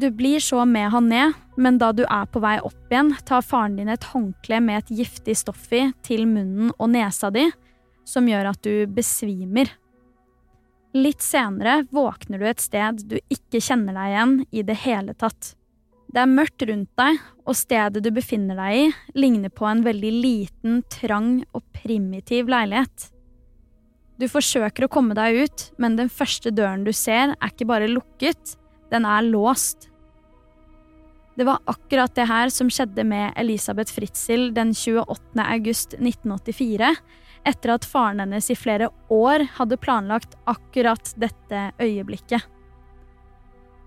Du 0.00 0.08
blir 0.14 0.40
så 0.40 0.62
med 0.64 0.90
han 0.94 1.10
ned, 1.10 1.34
men 1.60 1.76
da 1.80 1.90
du 1.92 2.04
er 2.06 2.28
på 2.30 2.40
vei 2.40 2.54
opp 2.64 2.92
igjen, 2.92 3.12
tar 3.26 3.44
faren 3.44 3.76
din 3.76 3.90
et 3.92 4.06
håndkle 4.12 4.60
med 4.64 4.80
et 4.80 4.92
giftig 5.02 5.36
stoff 5.36 5.66
i 5.76 5.90
til 6.06 6.24
munnen 6.28 6.70
og 6.78 6.92
nesa 6.94 7.28
di, 7.34 7.48
som 8.08 8.28
gjør 8.28 8.52
at 8.52 8.62
du 8.64 8.86
besvimer. 8.88 9.68
Litt 10.96 11.22
senere 11.22 11.84
våkner 11.92 12.40
du 12.40 12.46
et 12.48 12.62
sted 12.64 13.04
du 13.10 13.18
ikke 13.30 13.60
kjenner 13.62 13.94
deg 13.94 14.14
igjen 14.14 14.36
i 14.50 14.64
det 14.66 14.78
hele 14.86 15.14
tatt. 15.14 15.52
Det 16.10 16.18
er 16.18 16.30
mørkt 16.30 16.64
rundt 16.66 16.90
deg, 16.98 17.18
og 17.46 17.54
stedet 17.54 18.02
du 18.02 18.10
befinner 18.10 18.58
deg 18.58 18.78
i, 18.80 18.86
ligner 19.14 19.52
på 19.54 19.68
en 19.68 19.84
veldig 19.86 20.10
liten, 20.10 20.80
trang 20.90 21.44
og 21.54 21.62
primitiv 21.76 22.50
leilighet. 22.50 23.06
Du 24.18 24.26
forsøker 24.28 24.84
å 24.84 24.90
komme 24.90 25.14
deg 25.14 25.38
ut, 25.46 25.68
men 25.78 25.94
den 25.96 26.10
første 26.10 26.50
døren 26.50 26.82
du 26.84 26.90
ser, 26.92 27.36
er 27.38 27.54
ikke 27.54 27.68
bare 27.70 27.88
lukket, 27.88 28.56
den 28.90 29.06
er 29.06 29.22
låst. 29.22 29.86
Det 31.38 31.46
var 31.46 31.62
akkurat 31.70 32.12
det 32.18 32.26
her 32.28 32.50
som 32.52 32.68
skjedde 32.68 33.06
med 33.06 33.30
Elisabeth 33.38 33.94
Fritzel 33.94 34.50
den 34.56 34.74
28. 34.74 35.38
august 35.46 35.94
1984, 35.94 36.90
etter 37.46 37.72
at 37.72 37.86
faren 37.88 38.20
hennes 38.20 38.50
i 38.50 38.58
flere 38.58 38.90
år 39.14 39.46
hadde 39.56 39.78
planlagt 39.80 40.34
akkurat 40.50 41.14
dette 41.22 41.68
øyeblikket. 41.80 42.42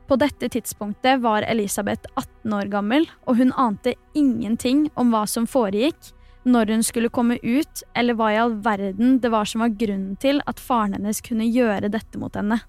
På 0.08 0.18
dette 0.20 0.50
tidspunktet 0.50 1.22
var 1.24 1.46
Elisabeth 1.48 2.10
18 2.16 2.54
år 2.54 2.68
gammel, 2.74 3.08
og 3.28 3.40
hun 3.40 3.54
ante 3.56 3.96
ingenting 4.14 4.90
om 5.00 5.14
hva 5.14 5.24
som 5.30 5.48
foregikk, 5.48 6.12
når 6.44 6.74
hun 6.74 6.84
skulle 6.84 7.12
komme 7.14 7.38
ut, 7.40 7.84
eller 7.96 8.18
hva 8.20 8.34
i 8.34 8.40
all 8.42 8.58
verden 8.66 9.18
det 9.24 9.32
var 9.32 9.48
som 9.48 9.64
var 9.64 9.76
grunnen 9.80 10.18
til 10.20 10.44
at 10.50 10.60
faren 10.60 10.98
hennes 10.98 11.24
kunne 11.24 11.48
gjøre 11.48 11.92
dette 11.94 12.20
mot 12.20 12.36
henne. 12.36 12.60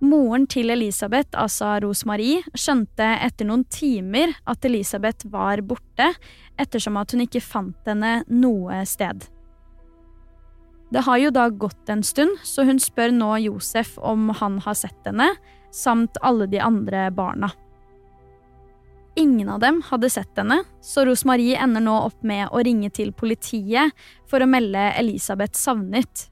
Moren 0.00 0.44
til 0.48 0.70
Elisabeth, 0.70 1.32
altså 1.40 1.78
Rosemarie, 1.80 2.42
skjønte 2.56 3.06
etter 3.24 3.48
noen 3.48 3.64
timer 3.72 4.34
at 4.48 4.64
Elisabeth 4.68 5.28
var 5.32 5.62
borte, 5.64 6.10
ettersom 6.60 6.98
at 7.00 7.12
hun 7.12 7.24
ikke 7.24 7.44
fant 7.44 7.88
henne 7.88 8.18
noe 8.28 8.82
sted. 8.88 9.24
Det 10.90 11.02
har 11.02 11.18
jo 11.18 11.32
da 11.34 11.48
gått 11.50 11.90
en 11.90 12.04
stund, 12.06 12.38
så 12.46 12.64
hun 12.66 12.78
spør 12.82 13.14
nå 13.14 13.32
Josef 13.42 13.96
om 13.98 14.30
han 14.38 14.60
har 14.62 14.76
sett 14.78 15.08
henne, 15.08 15.32
samt 15.74 16.18
alle 16.22 16.46
de 16.50 16.60
andre 16.62 17.08
barna. 17.14 17.50
Ingen 19.16 19.48
av 19.48 19.62
dem 19.64 19.80
hadde 19.88 20.10
sett 20.12 20.36
henne, 20.36 20.60
så 20.84 21.06
Rosmarie 21.08 21.56
ender 21.62 21.80
nå 21.80 21.94
opp 22.10 22.22
med 22.26 22.50
å 22.52 22.60
ringe 22.60 22.90
til 22.92 23.14
politiet 23.16 23.94
for 24.28 24.44
å 24.44 24.48
melde 24.50 24.90
Elisabeth 25.00 25.56
savnet. 25.56 26.26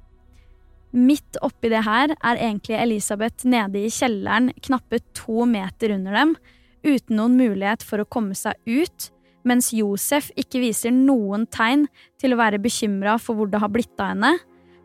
Midt 0.94 1.40
oppi 1.42 1.72
det 1.72 1.80
her 1.86 2.12
er 2.14 2.38
egentlig 2.38 2.76
Elisabeth 2.78 3.48
nede 3.48 3.80
i 3.82 3.90
kjelleren 3.90 4.52
knappe 4.62 5.00
to 5.16 5.48
meter 5.48 5.96
under 5.96 6.14
dem, 6.20 6.36
uten 6.84 7.18
noen 7.18 7.38
mulighet 7.40 7.82
for 7.82 8.04
å 8.04 8.06
komme 8.06 8.36
seg 8.38 8.60
ut, 8.68 9.08
mens 9.48 9.72
Josef 9.74 10.28
ikke 10.38 10.60
viser 10.62 10.92
noen 10.94 11.48
tegn 11.50 11.88
til 12.24 12.34
å 12.34 12.40
være 12.40 12.62
bekymra 12.64 13.18
for 13.20 13.36
hvor 13.36 13.52
det 13.52 13.60
har 13.60 13.72
blitt 13.72 14.00
av 14.00 14.14
henne, 14.14 14.32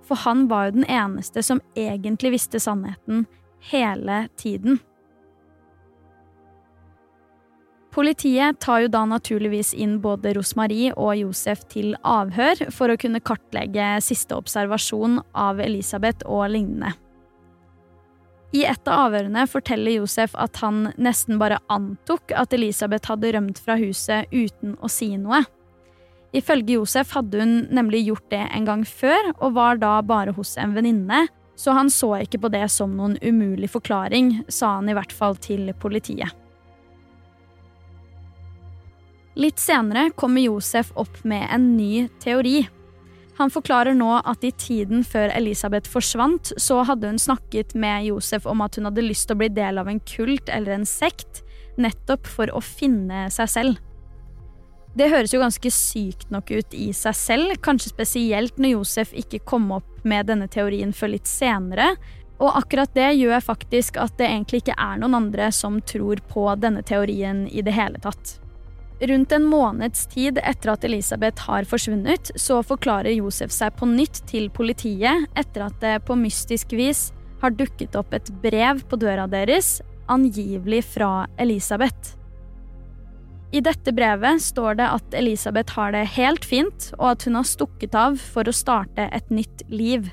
for 0.03 0.19
han 0.25 0.48
var 0.51 0.67
jo 0.67 0.79
den 0.81 0.89
eneste 0.91 1.43
som 1.46 1.63
egentlig 1.77 2.36
visste 2.36 2.60
sannheten 2.62 3.25
hele 3.72 4.27
tiden. 4.39 4.79
Politiet 7.93 8.60
tar 8.62 8.84
jo 8.84 8.89
da 8.93 9.01
naturligvis 9.10 9.72
inn 9.74 9.98
både 10.03 10.36
Rosmarie 10.38 10.93
og 10.93 11.15
Josef 11.17 11.63
til 11.72 11.96
avhør 12.05 12.67
for 12.74 12.91
å 12.91 12.98
kunne 13.01 13.22
kartlegge 13.25 13.96
siste 14.05 14.38
observasjon 14.38 15.17
av 15.34 15.62
Elisabeth 15.63 16.27
og 16.29 16.51
lignende. 16.53 16.93
I 18.53 18.63
et 18.65 18.88
av 18.89 19.10
avhørene 19.10 19.46
forteller 19.50 20.00
Josef 20.00 20.34
at 20.38 20.58
han 20.63 20.91
nesten 20.98 21.38
bare 21.41 21.60
antok 21.69 22.34
at 22.38 22.53
Elisabeth 22.53 23.10
hadde 23.12 23.34
rømt 23.36 23.62
fra 23.62 23.75
huset 23.77 24.29
uten 24.34 24.77
å 24.81 24.89
si 24.89 25.12
noe. 25.22 25.43
Ifølge 26.36 26.77
Josef 26.77 27.15
hadde 27.17 27.41
hun 27.41 27.53
nemlig 27.74 28.03
gjort 28.05 28.27
det 28.29 28.43
en 28.53 28.67
gang 28.67 28.86
før, 28.86 29.31
og 29.39 29.55
var 29.57 29.79
da 29.81 29.98
bare 30.05 30.36
hos 30.38 30.55
en 30.62 30.75
venninne, 30.77 31.25
så 31.59 31.74
han 31.75 31.89
så 31.91 32.13
ikke 32.24 32.39
på 32.45 32.51
det 32.53 32.67
som 32.71 32.93
noen 32.95 33.17
umulig 33.19 33.71
forklaring, 33.74 34.43
sa 34.48 34.77
han 34.77 34.89
i 34.89 34.95
hvert 34.95 35.12
fall 35.15 35.36
til 35.41 35.71
politiet. 35.81 36.31
Litt 39.39 39.62
senere 39.62 40.09
kommer 40.19 40.43
Josef 40.43 40.91
opp 41.00 41.21
med 41.27 41.48
en 41.53 41.71
ny 41.77 42.07
teori. 42.24 42.62
Han 43.39 43.51
forklarer 43.53 43.95
nå 43.95 44.17
at 44.27 44.43
i 44.43 44.51
tiden 44.51 45.05
før 45.07 45.31
Elisabeth 45.31 45.88
forsvant, 45.88 46.51
så 46.59 46.81
hadde 46.88 47.07
hun 47.07 47.21
snakket 47.21 47.71
med 47.71 48.09
Josef 48.09 48.48
om 48.50 48.59
at 48.65 48.75
hun 48.75 48.89
hadde 48.89 49.05
lyst 49.05 49.29
til 49.29 49.38
å 49.38 49.41
bli 49.43 49.51
del 49.55 49.79
av 49.79 49.88
en 49.88 50.01
kult 50.03 50.51
eller 50.51 50.75
en 50.75 50.88
sekt, 50.88 51.43
nettopp 51.79 52.27
for 52.27 52.51
å 52.51 52.59
finne 52.63 53.29
seg 53.31 53.51
selv. 53.53 53.79
Det 54.98 55.10
høres 55.12 55.34
jo 55.34 55.41
ganske 55.41 55.69
sykt 55.72 56.29
nok 56.34 56.50
ut 56.50 56.74
i 56.74 56.89
seg 56.98 57.15
selv, 57.15 57.58
kanskje 57.62 57.91
spesielt 57.93 58.58
når 58.58 58.79
Josef 58.79 59.13
ikke 59.17 59.41
kom 59.48 59.69
opp 59.75 60.03
med 60.08 60.29
denne 60.31 60.50
teorien 60.50 60.93
før 60.96 61.13
litt 61.13 61.29
senere, 61.29 61.93
og 62.39 62.55
akkurat 62.55 62.91
det 62.96 63.12
gjør 63.19 63.43
faktisk 63.43 64.00
at 64.00 64.15
det 64.17 64.29
egentlig 64.29 64.63
ikke 64.63 64.77
er 64.79 65.00
noen 65.00 65.17
andre 65.17 65.50
som 65.55 65.81
tror 65.84 66.22
på 66.31 66.46
denne 66.60 66.81
teorien 66.88 67.46
i 67.51 67.63
det 67.65 67.75
hele 67.75 68.00
tatt. 68.01 68.38
Rundt 69.00 69.31
en 69.31 69.46
måneds 69.48 70.08
tid 70.12 70.39
etter 70.43 70.74
at 70.74 70.84
Elisabeth 70.84 71.46
har 71.48 71.67
forsvunnet, 71.67 72.34
så 72.36 72.60
forklarer 72.65 73.15
Josef 73.15 73.53
seg 73.55 73.77
på 73.79 73.88
nytt 73.88 74.25
til 74.27 74.50
politiet 74.51 75.29
etter 75.39 75.67
at 75.69 75.77
det 75.84 75.96
på 76.08 76.17
mystisk 76.19 76.75
vis 76.75 77.10
har 77.39 77.55
dukket 77.55 77.96
opp 77.96 78.15
et 78.15 78.31
brev 78.43 78.84
på 78.89 79.00
døra 79.00 79.27
deres, 79.31 79.77
angivelig 80.12 80.84
fra 80.96 81.29
Elisabeth. 81.39 82.18
I 83.51 83.62
dette 83.65 83.91
brevet 83.98 84.41
står 84.41 84.77
det 84.77 84.88
at 84.94 85.15
Elisabeth 85.18 85.74
har 85.74 85.94
det 85.96 86.06
helt 86.20 86.46
fint, 86.46 86.91
og 87.00 87.15
at 87.15 87.25
hun 87.25 87.39
har 87.39 87.48
stukket 87.50 87.96
av 87.98 88.20
for 88.22 88.46
å 88.46 88.53
starte 88.53 89.08
et 89.10 89.32
nytt 89.34 89.63
liv. 89.74 90.12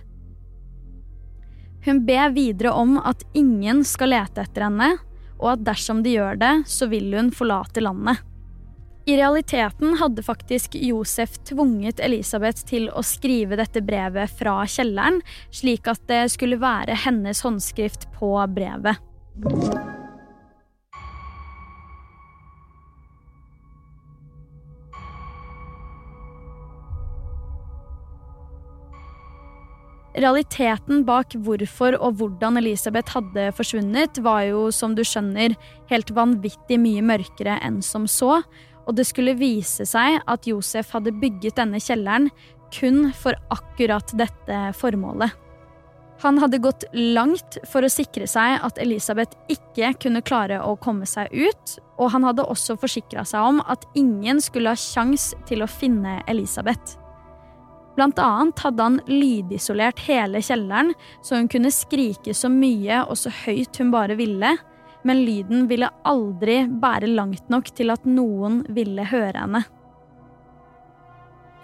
Hun 1.85 2.00
ber 2.09 2.33
videre 2.35 2.73
om 2.75 2.97
at 2.99 3.23
ingen 3.37 3.85
skal 3.87 4.14
lete 4.14 4.47
etter 4.47 4.66
henne, 4.66 4.97
og 5.37 5.52
at 5.52 5.66
dersom 5.69 6.00
de 6.02 6.16
gjør 6.16 6.40
det, 6.40 6.55
så 6.66 6.88
vil 6.90 7.12
hun 7.12 7.28
forlate 7.35 7.85
landet. 7.85 8.25
I 9.07 9.14
realiteten 9.21 10.00
hadde 10.00 10.25
faktisk 10.26 10.75
Josef 10.75 11.37
tvunget 11.47 12.00
Elisabeth 12.02 12.64
til 12.66 12.88
å 12.90 13.05
skrive 13.07 13.55
dette 13.61 13.85
brevet 13.87 14.33
fra 14.40 14.64
kjelleren, 14.66 15.21
slik 15.55 15.87
at 15.93 16.02
det 16.11 16.25
skulle 16.35 16.59
være 16.59 16.97
hennes 17.05 17.45
håndskrift 17.47 18.09
på 18.16 18.33
brevet. 18.57 18.99
Realiteten 30.16 31.02
bak 31.04 31.35
hvorfor 31.44 31.99
og 32.00 32.16
hvordan 32.16 32.56
Elisabeth 32.56 33.12
hadde 33.12 33.50
forsvunnet, 33.56 34.23
var 34.25 34.46
jo, 34.49 34.70
som 34.73 34.94
du 34.96 35.02
skjønner, 35.04 35.56
helt 35.90 36.12
vanvittig 36.16 36.78
mye 36.80 37.04
mørkere 37.04 37.58
enn 37.66 37.82
som 37.85 38.06
så, 38.08 38.40
og 38.87 38.94
det 38.96 39.04
skulle 39.08 39.37
vise 39.37 39.85
seg 39.88 40.23
at 40.25 40.46
Josef 40.49 40.94
hadde 40.94 41.12
bygget 41.20 41.58
denne 41.58 41.82
kjelleren 41.82 42.30
kun 42.73 43.11
for 43.14 43.37
akkurat 43.52 44.14
dette 44.16 44.62
formålet. 44.78 45.35
Han 46.25 46.38
hadde 46.41 46.62
gått 46.64 46.86
langt 46.97 47.58
for 47.69 47.84
å 47.84 47.93
sikre 47.93 48.25
seg 48.30 48.62
at 48.64 48.78
Elisabeth 48.80 49.36
ikke 49.52 49.93
kunne 50.00 50.25
klare 50.25 50.62
å 50.64 50.78
komme 50.80 51.04
seg 51.04 51.28
ut, 51.34 51.76
og 52.00 52.14
han 52.14 52.25
hadde 52.25 52.47
også 52.47 52.78
forsikra 52.80 53.26
seg 53.28 53.45
om 53.52 53.60
at 53.69 53.84
ingen 53.99 54.41
skulle 54.41 54.73
ha 54.73 54.80
sjans 54.80 55.34
til 55.49 55.60
å 55.60 55.69
finne 55.69 56.23
Elisabeth. 56.30 56.97
Blant 57.97 58.19
annet 58.21 58.61
hadde 58.61 58.82
han 58.82 58.99
lydisolert 59.09 60.02
hele 60.04 60.43
kjelleren, 60.45 60.93
så 61.25 61.39
hun 61.39 61.49
kunne 61.49 61.73
skrike 61.73 62.35
så 62.37 62.50
mye 62.52 63.02
og 63.06 63.17
så 63.17 63.32
høyt 63.45 63.80
hun 63.80 63.93
bare 63.95 64.19
ville, 64.19 64.52
men 65.06 65.23
lyden 65.25 65.65
ville 65.71 65.89
aldri 66.04 66.65
bære 66.69 67.09
langt 67.15 67.49
nok 67.52 67.71
til 67.78 67.95
at 67.95 68.04
noen 68.04 68.61
ville 68.76 69.06
høre 69.09 69.39
henne. 69.39 69.65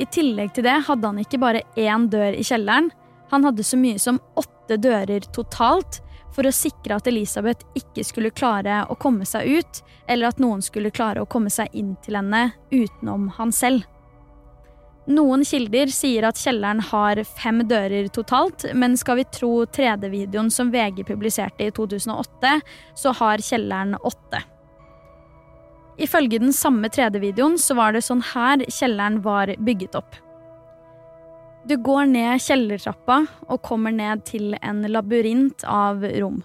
I 0.00 0.08
tillegg 0.08 0.54
til 0.56 0.64
det 0.66 0.78
hadde 0.86 1.10
han 1.10 1.20
ikke 1.20 1.40
bare 1.42 1.66
én 1.78 2.08
dør 2.10 2.32
i 2.32 2.46
kjelleren, 2.46 2.88
han 3.32 3.44
hadde 3.44 3.64
så 3.64 3.76
mye 3.80 4.00
som 4.00 4.20
åtte 4.40 4.76
dører 4.80 5.24
totalt 5.36 6.00
for 6.32 6.48
å 6.48 6.52
sikre 6.54 6.96
at 6.96 7.08
Elisabeth 7.08 7.66
ikke 7.76 8.04
skulle 8.08 8.32
klare 8.32 8.82
å 8.88 8.96
komme 9.00 9.28
seg 9.28 9.60
ut, 9.60 9.82
eller 10.08 10.32
at 10.32 10.40
noen 10.40 10.64
skulle 10.64 10.92
klare 10.94 11.22
å 11.22 11.28
komme 11.28 11.52
seg 11.52 11.72
inn 11.76 11.94
til 12.04 12.16
henne 12.16 12.50
utenom 12.72 13.28
han 13.36 13.52
selv. 13.52 13.84
Noen 15.10 15.42
kilder 15.42 15.90
sier 15.90 16.22
at 16.28 16.38
kjelleren 16.38 16.78
har 16.92 17.18
fem 17.26 17.64
dører 17.66 18.06
totalt, 18.14 18.68
men 18.78 18.94
skal 18.98 19.18
vi 19.18 19.24
tro 19.34 19.64
3D-videoen 19.66 20.50
som 20.54 20.70
VG 20.70 21.02
publiserte 21.08 21.66
i 21.66 21.72
2008, 21.74 22.52
så 22.94 23.14
har 23.18 23.42
kjelleren 23.42 23.96
åtte. 23.98 24.44
Ifølge 25.98 26.38
den 26.38 26.54
samme 26.54 26.88
3D-videoen 26.88 27.58
så 27.58 27.74
var 27.78 27.96
det 27.96 28.04
sånn 28.06 28.22
her 28.32 28.62
kjelleren 28.70 29.18
var 29.26 29.50
bygget 29.58 29.98
opp. 29.98 30.14
Du 31.66 31.76
går 31.78 32.06
ned 32.10 32.42
kjellertrappa 32.42 33.20
og 33.48 33.62
kommer 33.66 33.94
ned 33.94 34.24
til 34.26 34.54
en 34.62 34.82
labyrint 34.86 35.66
av 35.66 36.02
rom. 36.22 36.40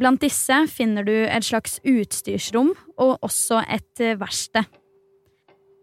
Blant 0.00 0.24
disse 0.24 0.56
finner 0.72 1.04
du 1.06 1.14
et 1.14 1.46
slags 1.46 1.78
utstyrsrom 1.84 2.72
og 2.96 3.24
også 3.24 3.60
et 3.68 4.04
verksted. 4.20 4.66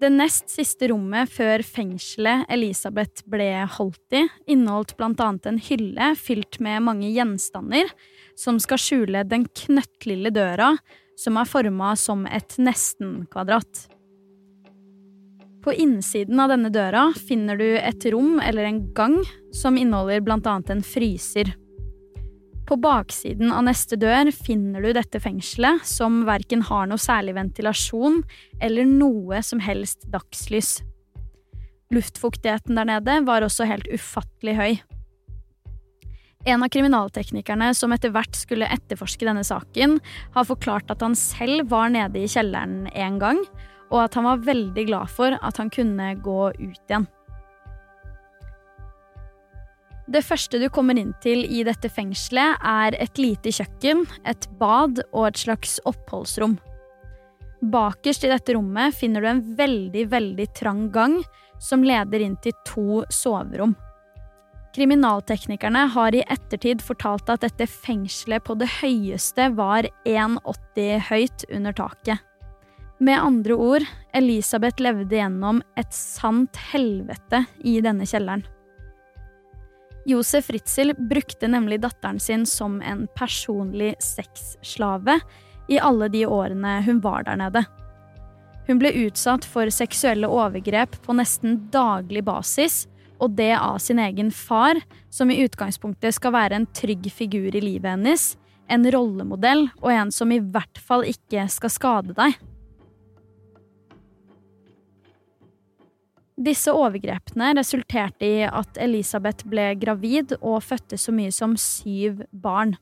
Det 0.01 0.09
nest 0.09 0.49
siste 0.49 0.87
rommet 0.89 1.29
før 1.29 1.61
fengselet 1.61 2.47
Elisabeth 2.49 3.21
ble 3.29 3.67
holdt 3.69 4.15
i, 4.17 4.23
inneholdt 4.49 4.95
annet 5.21 5.45
en 5.45 5.59
hylle 5.61 6.07
fylt 6.17 6.57
med 6.57 6.81
mange 6.87 7.11
gjenstander 7.13 7.91
som 8.33 8.57
skal 8.57 8.81
skjule 8.81 9.21
den 9.29 9.45
knøttlille 9.45 10.31
døra 10.33 10.71
som 11.21 11.37
er 11.37 11.45
forma 11.45 11.91
som 12.01 12.25
et 12.25 12.57
nesten-kvadrat. 12.57 13.83
På 15.61 15.75
innsiden 15.77 16.41
av 16.41 16.49
denne 16.49 16.73
døra 16.73 17.11
finner 17.27 17.61
du 17.61 17.67
et 17.77 18.09
rom 18.09 18.39
eller 18.41 18.71
en 18.71 18.81
gang 18.97 19.19
som 19.53 19.77
inneholder 19.77 20.25
annet 20.49 20.73
en 20.73 20.81
fryser. 20.81 21.53
På 22.71 22.77
baksiden 22.79 23.49
av 23.51 23.65
neste 23.67 23.97
dør 23.99 24.29
finner 24.31 24.85
du 24.85 24.93
dette 24.95 25.19
fengselet, 25.19 25.83
som 25.83 26.21
verken 26.23 26.61
har 26.69 26.85
noe 26.87 27.01
særlig 27.03 27.33
ventilasjon 27.35 28.21
eller 28.63 28.87
noe 28.87 29.41
som 29.43 29.59
helst 29.59 30.05
dagslys. 30.13 30.77
Luftfuktigheten 31.91 32.79
der 32.79 32.87
nede 32.87 33.17
var 33.27 33.43
også 33.43 33.67
helt 33.67 33.91
ufattelig 33.91 34.55
høy. 34.55 34.71
En 36.47 36.63
av 36.63 36.71
kriminalteknikerne 36.71 37.73
som 37.75 37.91
etter 37.91 38.15
hvert 38.15 38.39
skulle 38.39 38.71
etterforske 38.71 39.27
denne 39.27 39.43
saken, 39.43 39.99
har 40.31 40.47
forklart 40.47 40.95
at 40.95 41.03
han 41.03 41.19
selv 41.19 41.67
var 41.75 41.91
nede 41.91 42.23
i 42.23 42.31
kjelleren 42.31 42.85
en 42.95 43.19
gang, 43.19 43.43
og 43.91 44.05
at 44.05 44.15
han 44.15 44.31
var 44.31 44.47
veldig 44.47 44.87
glad 44.87 45.11
for 45.11 45.35
at 45.35 45.59
han 45.59 45.75
kunne 45.75 46.13
gå 46.23 46.53
ut 46.55 46.85
igjen. 46.87 47.11
Det 50.11 50.23
første 50.27 50.59
du 50.59 50.65
kommer 50.73 50.97
inn 50.99 51.13
til 51.23 51.45
i 51.45 51.61
dette 51.63 51.87
fengselet, 51.87 52.59
er 52.67 52.97
et 52.99 53.19
lite 53.21 53.53
kjøkken, 53.55 54.03
et 54.27 54.47
bad 54.59 54.99
og 55.13 55.29
et 55.29 55.39
slags 55.39 55.77
oppholdsrom. 55.87 56.57
Bakerst 57.71 58.25
i 58.25 58.31
dette 58.31 58.57
rommet 58.57 58.97
finner 58.97 59.23
du 59.23 59.29
en 59.29 59.43
veldig, 59.55 60.03
veldig 60.11 60.49
trang 60.57 60.89
gang 60.91 61.15
som 61.61 61.85
leder 61.85 62.25
inn 62.25 62.35
til 62.43 62.57
to 62.67 63.05
soverom. 63.13 63.77
Kriminalteknikerne 64.75 65.85
har 65.93 66.15
i 66.15 66.25
ettertid 66.31 66.83
fortalt 66.83 67.29
at 67.31 67.45
dette 67.45 67.67
fengselet 67.69 68.43
på 68.43 68.55
det 68.59 68.67
høyeste 68.81 69.49
var 69.55 69.87
1,80 70.07 71.07
høyt 71.11 71.45
under 71.51 71.75
taket. 71.77 72.23
Med 72.99 73.19
andre 73.19 73.55
ord, 73.55 73.85
Elisabeth 74.15 74.83
levde 74.83 75.21
gjennom 75.21 75.61
et 75.79 75.93
sant 75.95 76.57
helvete 76.71 77.45
i 77.63 77.79
denne 77.83 78.07
kjelleren. 78.07 78.43
Josef 80.05 80.49
Ritzel 80.49 80.93
brukte 80.97 81.47
nemlig 81.47 81.81
datteren 81.81 82.19
sin 82.19 82.45
som 82.45 82.81
en 82.81 83.05
personlig 83.15 83.93
sexslave 84.01 85.19
i 85.69 85.79
alle 85.79 86.09
de 86.09 86.25
årene 86.25 86.79
hun 86.85 87.01
var 87.03 87.27
der 87.27 87.37
nede. 87.37 87.65
Hun 88.67 88.79
ble 88.81 88.91
utsatt 89.05 89.45
for 89.45 89.69
seksuelle 89.73 90.29
overgrep 90.29 90.97
på 91.05 91.15
nesten 91.17 91.57
daglig 91.73 92.23
basis, 92.25 92.85
og 93.21 93.35
det 93.37 93.53
av 93.57 93.77
sin 93.83 93.99
egen 94.01 94.31
far, 94.33 94.79
som 95.13 95.29
i 95.29 95.41
utgangspunktet 95.45 96.17
skal 96.17 96.33
være 96.33 96.57
en 96.57 96.69
trygg 96.73 97.09
figur 97.13 97.53
i 97.53 97.61
livet 97.61 97.93
hennes, 97.93 98.31
en 98.71 98.87
rollemodell 98.93 99.67
og 99.81 99.91
en 99.93 100.13
som 100.13 100.31
i 100.33 100.39
hvert 100.41 100.79
fall 100.81 101.05
ikke 101.05 101.45
skal 101.51 101.73
skade 101.73 102.17
deg. 102.17 102.37
Disse 106.41 106.73
overgrepene 106.73 107.51
resulterte 107.53 108.25
i 108.25 108.45
at 108.47 108.79
Elisabeth 108.81 109.45
ble 109.49 109.75
gravid 109.77 110.33
og 110.39 110.63
fødte 110.65 110.97
så 110.97 111.13
mye 111.13 111.33
som 111.35 111.53
syv 111.59 112.23
barn. 112.31 112.73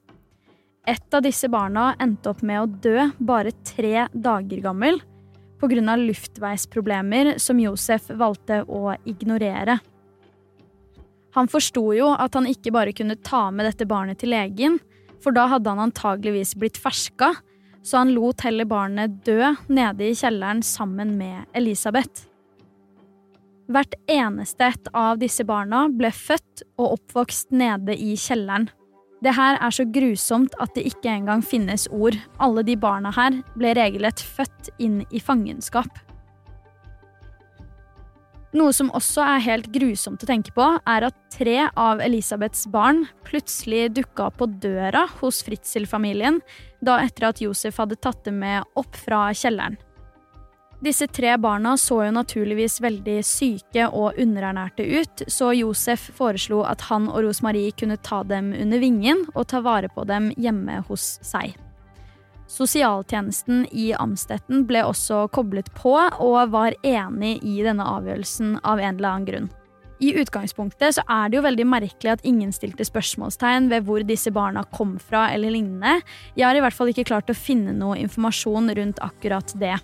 Et 0.88 1.14
av 1.14 1.26
disse 1.26 1.50
barna 1.52 1.92
endte 2.00 2.32
opp 2.32 2.40
med 2.46 2.62
å 2.62 2.70
dø 2.86 3.10
bare 3.20 3.52
tre 3.68 4.08
dager 4.14 4.64
gammel 4.64 5.02
pga. 5.60 5.96
luftveisproblemer 5.98 7.38
som 7.38 7.60
Josef 7.60 8.10
valgte 8.10 8.64
å 8.64 8.96
ignorere. 9.04 9.80
Han 11.36 11.52
forsto 11.52 11.84
jo 11.94 12.14
at 12.16 12.34
han 12.34 12.48
ikke 12.48 12.72
bare 12.72 12.94
kunne 12.96 13.20
ta 13.20 13.50
med 13.52 13.66
dette 13.68 13.86
barnet 13.86 14.20
til 14.20 14.32
legen, 14.32 14.80
for 15.22 15.36
da 15.36 15.48
hadde 15.52 15.70
han 15.70 15.90
antageligvis 15.90 16.56
blitt 16.56 16.78
ferska, 16.80 17.36
så 17.84 17.98
han 17.98 18.16
lot 18.16 18.42
heller 18.42 18.66
barnet 18.66 19.20
dø 19.26 19.54
nede 19.68 20.08
i 20.08 20.16
kjelleren 20.16 20.64
sammen 20.64 21.18
med 21.20 21.46
Elisabeth. 21.54 22.29
Hvert 23.70 23.94
eneste 24.10 24.66
et 24.66 24.92
av 24.98 25.20
disse 25.22 25.46
barna 25.46 25.84
ble 25.94 26.10
født 26.10 26.64
og 26.82 26.96
oppvokst 26.96 27.52
nede 27.54 27.94
i 27.94 28.16
kjelleren. 28.18 28.66
Det 29.22 29.36
her 29.36 29.60
er 29.60 29.74
så 29.76 29.84
grusomt 29.86 30.56
at 30.64 30.74
det 30.74 30.88
ikke 30.90 31.12
engang 31.12 31.44
finnes 31.46 31.86
ord. 31.92 32.16
Alle 32.42 32.64
de 32.66 32.78
barna 32.80 33.12
her 33.14 33.42
ble 33.60 33.76
regelrett 33.78 34.24
født 34.24 34.72
inn 34.82 35.04
i 35.12 35.22
fangenskap. 35.22 35.92
Noe 38.58 38.74
som 38.74 38.90
også 38.98 39.22
er 39.22 39.44
helt 39.46 39.68
grusomt 39.70 40.24
å 40.26 40.30
tenke 40.30 40.50
på, 40.56 40.66
er 40.90 41.06
at 41.06 41.18
tre 41.36 41.68
av 41.78 42.00
Elisabeths 42.02 42.66
barn 42.74 43.04
plutselig 43.28 43.92
dukka 44.00 44.32
på 44.40 44.48
døra 44.64 45.04
hos 45.20 45.44
Fritzel-familien 45.46 46.40
da 46.82 46.98
etter 47.04 47.28
at 47.30 47.44
Josef 47.44 47.78
hadde 47.78 48.00
tatt 48.02 48.24
dem 48.26 48.42
med 48.42 48.66
opp 48.80 48.98
fra 48.98 49.28
kjelleren. 49.38 49.78
Disse 50.80 51.08
tre 51.08 51.38
barna 51.38 51.74
så 51.78 51.98
jo 52.06 52.12
naturligvis 52.16 52.78
veldig 52.80 53.18
syke 53.28 53.90
og 53.92 54.16
underernærte 54.16 54.86
ut, 54.88 55.24
så 55.28 55.52
Josef 55.52 56.06
foreslo 56.16 56.62
at 56.64 56.86
han 56.88 57.10
og 57.12 57.26
Rosmarie 57.26 57.74
kunne 57.76 58.00
ta 58.00 58.22
dem 58.24 58.54
under 58.56 58.80
vingen 58.80 59.26
og 59.34 59.50
ta 59.52 59.60
vare 59.66 59.92
på 59.92 60.08
dem 60.08 60.32
hjemme 60.40 60.80
hos 60.88 61.18
seg. 61.20 61.58
Sosialtjenesten 62.50 63.68
i 63.76 63.92
Amstetten 63.94 64.64
ble 64.72 64.86
også 64.88 65.28
koblet 65.36 65.68
på 65.76 65.98
og 66.00 66.56
var 66.56 66.80
enig 66.80 67.36
i 67.44 67.60
denne 67.68 67.84
avgjørelsen 67.84 68.56
av 68.64 68.80
en 68.80 68.96
eller 68.96 69.12
annen 69.12 69.28
grunn. 69.28 69.52
I 70.00 70.16
utgangspunktet 70.16 70.96
så 70.96 71.04
er 71.12 71.28
det 71.28 71.42
jo 71.42 71.44
veldig 71.44 71.68
merkelig 71.68 72.14
at 72.16 72.26
ingen 72.26 72.56
stilte 72.56 72.88
spørsmålstegn 72.88 73.68
ved 73.68 73.84
hvor 73.84 74.08
disse 74.08 74.32
barna 74.32 74.64
kom 74.72 74.96
fra 75.04 75.28
eller 75.36 75.52
lignende. 75.52 76.00
Jeg 76.40 76.48
har 76.48 76.56
i 76.56 76.64
hvert 76.64 76.78
fall 76.78 76.96
ikke 76.96 77.10
klart 77.12 77.30
å 77.30 77.36
finne 77.36 77.76
noe 77.76 78.00
informasjon 78.00 78.72
rundt 78.80 79.04
akkurat 79.04 79.52
det. 79.60 79.76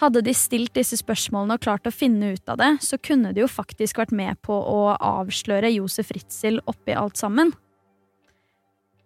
Hadde 0.00 0.24
de 0.26 0.34
stilt 0.34 0.74
disse 0.74 0.98
spørsmålene 0.98 1.56
og 1.56 1.62
klart 1.62 1.86
å 1.86 1.94
finne 1.94 2.32
ut 2.34 2.50
av 2.50 2.58
det, 2.58 2.70
så 2.82 2.98
kunne 2.98 3.30
de 3.34 3.44
jo 3.44 3.50
faktisk 3.50 4.00
vært 4.00 4.14
med 4.14 4.40
på 4.42 4.54
å 4.54 4.96
avsløre 4.98 5.70
Josef 5.76 6.10
Ritzel 6.16 6.58
oppi 6.70 6.96
alt 6.98 7.20
sammen. 7.20 7.52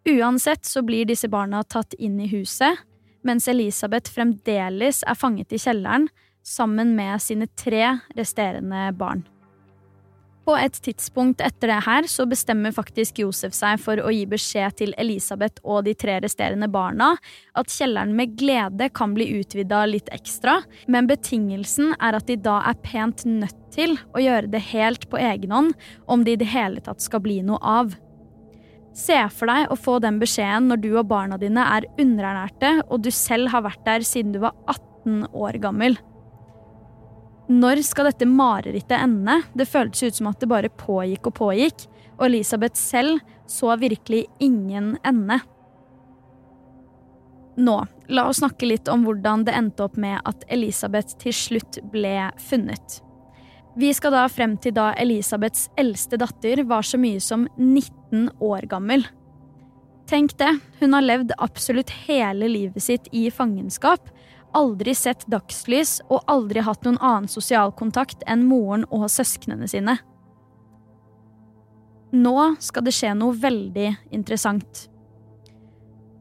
Uansett 0.09 0.65
så 0.65 0.81
blir 0.87 1.09
disse 1.09 1.29
barna 1.29 1.61
tatt 1.65 1.93
inn 2.01 2.17
i 2.25 2.31
huset, 2.33 2.81
mens 3.27 3.49
Elisabeth 3.51 4.09
fremdeles 4.15 5.03
er 5.05 5.19
fanget 5.19 5.53
i 5.53 5.61
kjelleren 5.61 6.09
sammen 6.47 6.95
med 6.97 7.21
sine 7.21 7.51
tre 7.61 7.99
resterende 8.17 8.89
barn. 8.97 9.27
På 10.49 10.55
et 10.57 10.79
tidspunkt 10.81 11.43
etter 11.45 11.69
det 11.69 11.83
her 11.85 12.07
så 12.09 12.25
bestemmer 12.25 12.73
faktisk 12.73 13.19
Josef 13.21 13.53
seg 13.53 13.83
for 13.85 14.01
å 14.01 14.09
gi 14.15 14.23
beskjed 14.31 14.79
til 14.79 14.95
Elisabeth 14.97 15.61
og 15.61 15.83
de 15.85 15.93
tre 15.93 16.15
resterende 16.25 16.71
barna 16.73 17.11
at 17.59 17.69
kjelleren 17.69 18.15
med 18.17 18.33
glede 18.41 18.89
kan 18.97 19.13
bli 19.13 19.27
utvida 19.43 19.83
litt 19.91 20.09
ekstra, 20.15 20.63
men 20.89 21.11
betingelsen 21.11 21.93
er 22.01 22.17
at 22.17 22.31
de 22.31 22.39
da 22.41 22.63
er 22.71 22.81
pent 22.81 23.27
nødt 23.29 23.61
til 23.77 23.99
å 24.17 24.25
gjøre 24.25 24.49
det 24.55 24.65
helt 24.71 25.05
på 25.13 25.21
egen 25.21 25.53
hånd 25.53 25.77
om 26.09 26.25
det 26.25 26.39
i 26.39 26.41
det 26.41 26.49
hele 26.55 26.81
tatt 26.81 27.05
skal 27.05 27.27
bli 27.29 27.43
noe 27.45 27.61
av. 27.61 27.93
Se 28.97 29.21
for 29.29 29.53
deg 29.53 29.69
å 29.69 29.77
få 29.77 30.01
den 30.01 30.17
beskjeden 30.23 30.73
når 30.73 30.81
du 30.81 30.93
og 30.95 31.11
barna 31.13 31.37
dine 31.37 31.69
er 31.77 31.93
underernærte 32.01 32.79
og 32.89 33.05
du 33.05 33.13
selv 33.13 33.53
har 33.53 33.69
vært 33.69 33.85
der 33.85 34.13
siden 34.17 34.33
du 34.33 34.41
var 34.49 34.57
18 34.65 35.29
år 35.29 35.61
gammel. 35.61 36.01
Når 37.49 37.81
skal 37.87 38.11
dette 38.11 38.29
marerittet 38.29 38.99
ende? 38.99 39.39
Det 39.57 39.69
føltes 39.69 40.03
ut 40.03 40.19
som 40.19 40.29
at 40.29 40.41
det 40.43 40.51
bare 40.51 40.69
pågikk 40.69 41.31
og 41.31 41.37
pågikk, 41.39 41.87
og 42.19 42.27
Elisabeth 42.29 42.77
selv 42.77 43.23
så 43.49 43.73
virkelig 43.81 44.27
ingen 44.45 44.97
ende. 45.07 45.39
Nå, 47.59 47.77
la 48.13 48.29
oss 48.29 48.39
snakke 48.43 48.69
litt 48.69 48.89
om 48.93 49.03
hvordan 49.07 49.47
det 49.49 49.57
endte 49.57 49.87
opp 49.89 49.97
med 49.99 50.21
at 50.29 50.45
Elisabeth 50.53 51.17
til 51.19 51.35
slutt 51.35 51.81
ble 51.91 52.29
funnet. 52.39 53.01
Vi 53.79 53.91
skal 53.95 54.15
da 54.15 54.27
frem 54.31 54.57
til 54.61 54.75
da 54.77 54.93
Elisabeths 54.99 55.69
eldste 55.79 56.19
datter 56.21 56.63
var 56.69 56.87
så 56.87 57.01
mye 57.01 57.21
som 57.23 57.47
19 57.57 58.29
år 58.43 58.69
gammel. 58.71 59.07
Tenk 60.09 60.37
det, 60.41 60.51
hun 60.81 60.97
har 60.97 61.05
levd 61.05 61.35
absolutt 61.39 61.91
hele 62.07 62.49
livet 62.51 62.83
sitt 62.83 63.09
i 63.13 63.27
fangenskap, 63.31 64.09
aldri 64.59 64.95
sett 64.97 65.25
dagslys 65.31 65.99
og 66.09 66.27
aldri 66.31 66.63
hatt 66.67 66.85
noen 66.87 66.99
annen 66.99 67.31
sosial 67.31 67.73
kontakt 67.79 68.25
enn 68.27 68.47
moren 68.49 68.87
og 68.91 69.09
søsknene 69.13 69.69
sine. 69.71 69.99
Nå 72.15 72.37
skal 72.65 72.87
det 72.87 72.95
skje 72.97 73.13
noe 73.17 73.37
veldig 73.37 73.91
interessant. 74.17 74.87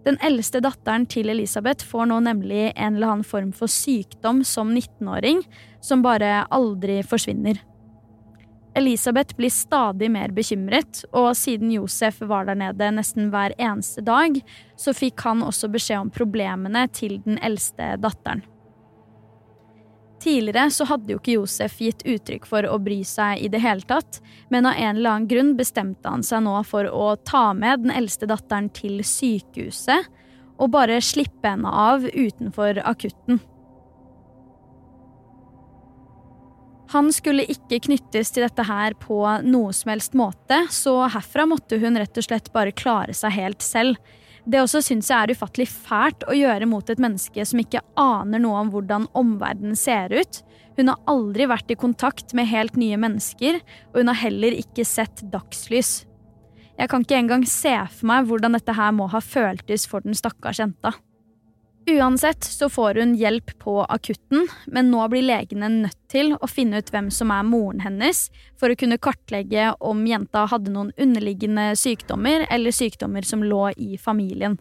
Den 0.08 0.20
eldste 0.24 0.62
datteren 0.64 1.08
til 1.10 1.32
Elisabeth 1.32 1.84
får 1.88 2.10
nå 2.12 2.20
nemlig 2.24 2.70
en 2.70 2.96
eller 2.96 3.14
annen 3.14 3.28
form 3.28 3.50
for 3.56 3.72
sykdom 3.72 4.44
som 4.48 4.70
19-åring, 4.72 5.42
som 5.84 6.04
bare 6.04 6.46
aldri 6.54 7.02
forsvinner. 7.04 7.60
Elisabeth 8.78 9.34
blir 9.36 9.50
stadig 9.50 10.12
mer 10.14 10.30
bekymret, 10.30 11.02
og 11.10 11.32
siden 11.38 11.72
Josef 11.74 12.20
var 12.30 12.46
der 12.46 12.60
nede 12.60 12.92
nesten 12.94 13.32
hver 13.34 13.56
eneste 13.58 14.04
dag, 14.06 14.38
så 14.78 14.94
fikk 14.94 15.24
han 15.26 15.42
også 15.42 15.72
beskjed 15.74 16.04
om 16.04 16.12
problemene 16.14 16.84
til 16.94 17.18
den 17.26 17.40
eldste 17.42 17.96
datteren. 18.04 18.44
Tidligere 20.22 20.70
så 20.74 20.86
hadde 20.90 21.14
jo 21.14 21.20
ikke 21.20 21.36
Josef 21.40 21.80
gitt 21.82 22.06
uttrykk 22.06 22.46
for 22.50 22.66
å 22.70 22.78
bry 22.82 23.00
seg 23.06 23.42
i 23.42 23.50
det 23.54 23.62
hele 23.66 23.86
tatt, 23.86 24.22
men 24.54 24.66
av 24.70 24.78
en 24.78 24.96
eller 24.96 25.14
annen 25.14 25.30
grunn 25.30 25.52
bestemte 25.58 26.10
han 26.10 26.26
seg 26.26 26.46
nå 26.46 26.56
for 26.66 26.90
å 26.90 27.12
ta 27.26 27.52
med 27.58 27.86
den 27.86 27.94
eldste 27.98 28.30
datteren 28.30 28.70
til 28.74 29.02
sykehuset 29.06 30.10
og 30.58 30.74
bare 30.74 30.98
slippe 31.06 31.50
henne 31.50 31.70
av 31.70 32.06
utenfor 32.06 32.82
akutten. 32.86 33.42
Han 36.94 37.10
skulle 37.12 37.44
ikke 37.52 37.82
knyttes 37.90 38.32
til 38.32 38.46
dette 38.46 38.64
her 38.64 38.96
på 39.02 39.20
noe 39.44 39.74
som 39.76 39.92
helst 39.92 40.16
måte, 40.16 40.62
så 40.72 41.02
herfra 41.12 41.44
måtte 41.50 41.80
hun 41.82 42.00
rett 42.00 42.16
og 42.16 42.28
slett 42.28 42.48
bare 42.56 42.76
klare 42.76 43.16
seg 43.18 43.36
helt 43.36 43.66
selv. 43.66 44.00
Det 44.48 44.62
også 44.62 44.80
syns 44.86 45.10
jeg 45.12 45.20
er 45.20 45.36
ufattelig 45.36 45.68
fælt 45.68 46.24
å 46.24 46.36
gjøre 46.38 46.70
mot 46.72 46.88
et 46.88 47.02
menneske 47.04 47.44
som 47.44 47.60
ikke 47.60 47.84
aner 48.00 48.40
noe 48.40 48.62
om 48.62 48.70
hvordan 48.72 49.10
omverdenen 49.20 49.76
ser 49.76 50.16
ut. 50.16 50.40
Hun 50.78 50.94
har 50.94 51.02
aldri 51.12 51.50
vært 51.52 51.74
i 51.74 51.80
kontakt 51.80 52.32
med 52.38 52.48
helt 52.48 52.78
nye 52.80 53.00
mennesker, 53.02 53.60
og 53.92 54.00
hun 54.00 54.14
har 54.14 54.22
heller 54.22 54.56
ikke 54.56 54.86
sett 54.88 55.26
dagslys. 55.34 56.06
Jeg 56.78 56.92
kan 56.92 57.04
ikke 57.04 57.20
engang 57.20 57.44
se 57.50 57.74
for 57.98 58.08
meg 58.08 58.30
hvordan 58.30 58.56
dette 58.56 58.78
her 58.78 58.96
må 58.96 59.10
ha 59.12 59.20
føltes 59.20 59.88
for 59.90 60.06
den 60.06 60.16
stakkars 60.16 60.62
jenta. 60.62 60.94
Uansett 61.90 62.44
så 62.44 62.70
får 62.70 62.96
hun 62.96 63.16
hjelp 63.16 63.60
på 63.60 63.84
akutten, 63.84 64.48
men 64.66 64.90
nå 64.92 65.06
blir 65.08 65.24
legene 65.24 65.70
nødt 65.72 66.00
til 66.12 66.34
å 66.36 66.48
finne 66.52 66.82
ut 66.82 66.90
hvem 66.92 67.08
som 67.16 67.32
er 67.32 67.46
moren 67.48 67.80
hennes, 67.80 68.26
for 68.60 68.74
å 68.74 68.76
kunne 68.76 69.00
kartlegge 69.00 69.70
om 69.80 70.02
jenta 70.08 70.44
hadde 70.52 70.74
noen 70.74 70.92
underliggende 71.00 71.70
sykdommer 71.80 72.44
eller 72.52 72.76
sykdommer 72.76 73.24
som 73.24 73.46
lå 73.46 73.70
i 73.80 73.96
familien. 73.96 74.58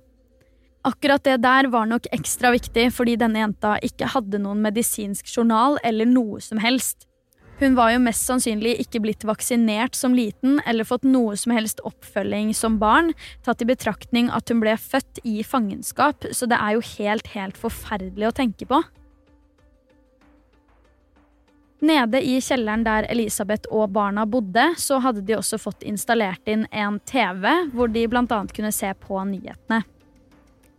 Akkurat 0.87 1.25
det 1.27 1.41
der 1.43 1.67
var 1.67 1.91
nok 1.91 2.07
ekstra 2.15 2.53
viktig 2.55 2.93
fordi 2.95 3.17
denne 3.19 3.43
jenta 3.43 3.75
ikke 3.83 4.13
hadde 4.13 4.39
noen 4.39 4.63
medisinsk 4.63 5.27
journal 5.27 5.81
eller 5.83 6.07
noe 6.07 6.39
som 6.39 6.63
helst. 6.63 7.09
Hun 7.59 7.75
var 7.75 7.95
jo 7.95 8.03
mest 8.05 8.27
sannsynlig 8.29 8.75
ikke 8.83 9.01
blitt 9.01 9.25
vaksinert 9.25 9.97
som 9.97 10.13
liten 10.17 10.59
eller 10.69 10.85
fått 10.85 11.07
noe 11.09 11.39
som 11.41 11.55
helst 11.57 11.81
oppfølging 11.89 12.53
som 12.55 12.77
barn, 12.83 13.15
tatt 13.47 13.65
i 13.65 13.69
betraktning 13.69 14.29
at 14.29 14.53
hun 14.53 14.61
ble 14.61 14.75
født 14.77 15.23
i 15.25 15.41
fangenskap, 15.41 16.29
så 16.37 16.49
det 16.51 16.59
er 16.61 16.77
jo 16.77 16.85
helt, 16.99 17.33
helt 17.33 17.57
forferdelig 17.57 18.29
å 18.29 18.37
tenke 18.43 18.69
på. 18.69 18.83
Nede 21.87 22.21
i 22.25 22.37
kjelleren 22.41 22.85
der 22.85 23.09
Elisabeth 23.13 23.73
og 23.73 23.91
barna 23.97 24.25
bodde, 24.29 24.71
så 24.81 25.01
hadde 25.05 25.25
de 25.25 25.37
også 25.37 25.61
fått 25.61 25.85
installert 25.85 26.49
inn 26.49 26.65
en 26.73 27.01
TV, 27.09 27.45
hvor 27.73 27.93
de 27.93 28.05
bl.a. 28.09 28.41
kunne 28.53 28.73
se 28.73 28.93
på 29.01 29.21
nyhetene. 29.29 29.85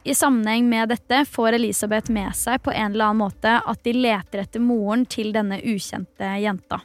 I 0.07 0.15
sammenheng 0.15 0.69
med 0.69 0.89
dette 0.89 1.25
får 1.25 1.57
Elisabeth 1.57 2.11
med 2.11 2.31
seg 2.35 2.61
på 2.63 2.71
en 2.71 2.93
eller 2.93 3.09
annen 3.09 3.25
måte 3.25 3.57
at 3.59 3.81
de 3.83 3.91
leter 3.91 4.39
etter 4.45 4.63
moren 4.63 5.03
til 5.03 5.33
denne 5.35 5.57
ukjente 5.59 6.29
jenta. 6.39 6.79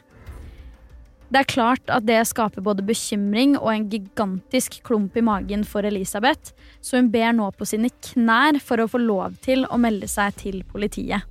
Det 1.31 1.39
er 1.39 1.47
klart 1.47 1.87
at 1.87 2.03
det 2.03 2.19
skaper 2.27 2.61
både 2.65 2.83
bekymring 2.83 3.55
og 3.55 3.69
en 3.71 3.85
gigantisk 3.89 4.81
klump 4.83 5.15
i 5.15 5.23
magen 5.23 5.63
for 5.63 5.87
Elisabeth, 5.87 6.51
så 6.83 6.99
hun 6.99 7.13
ber 7.15 7.31
nå 7.37 7.47
på 7.55 7.65
sine 7.65 7.93
knær 8.11 8.59
for 8.59 8.83
å 8.83 8.89
få 8.91 8.99
lov 8.99 9.39
til 9.45 9.63
å 9.71 9.79
melde 9.79 10.11
seg 10.11 10.35
til 10.43 10.59
politiet. 10.67 11.23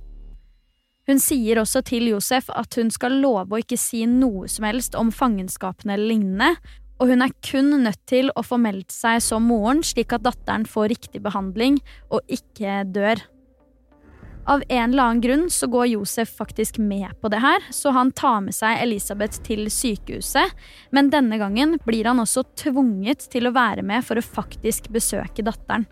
Hun 1.05 1.21
sier 1.21 1.61
også 1.61 1.83
til 1.85 2.09
Josef 2.09 2.49
at 2.49 2.73
hun 2.79 2.89
skal 2.91 3.19
love 3.21 3.53
å 3.53 3.61
ikke 3.61 3.77
si 3.77 4.01
noe 4.09 4.49
som 4.49 4.65
helst 4.65 4.97
om 4.97 5.13
fangenskapene 5.13 5.93
eller 5.93 6.15
lignende, 6.15 6.55
og 7.03 7.09
hun 7.11 7.19
er 7.25 7.33
kun 7.43 7.73
nødt 7.83 7.99
til 8.07 8.29
å 8.31 8.45
få 8.47 8.55
meldt 8.63 8.93
seg 8.95 9.19
som 9.19 9.43
moren, 9.43 9.81
slik 9.83 10.13
at 10.15 10.23
datteren 10.23 10.63
får 10.63 10.93
riktig 10.93 11.19
behandling 11.25 11.81
og 12.07 12.23
ikke 12.31 12.77
dør. 12.95 13.19
Av 14.47 14.63
en 14.69 14.91
eller 14.93 15.03
annen 15.03 15.23
grunn 15.23 15.43
så 15.51 15.67
går 15.71 15.89
Josef 15.93 16.31
faktisk 16.39 16.79
med 16.79 17.11
på 17.19 17.31
det 17.31 17.41
her, 17.43 17.63
så 17.75 17.91
han 17.95 18.11
tar 18.15 18.39
med 18.47 18.55
seg 18.55 18.79
Elisabeth 18.85 19.43
til 19.43 19.67
sykehuset, 19.71 20.55
men 20.95 21.11
denne 21.11 21.39
gangen 21.39 21.75
blir 21.83 22.07
han 22.07 22.23
også 22.23 22.45
tvunget 22.63 23.27
til 23.35 23.51
å 23.51 23.55
være 23.55 23.83
med 23.83 24.07
for 24.07 24.19
å 24.19 24.23
faktisk 24.23 24.87
besøke 24.95 25.43
datteren. 25.43 25.83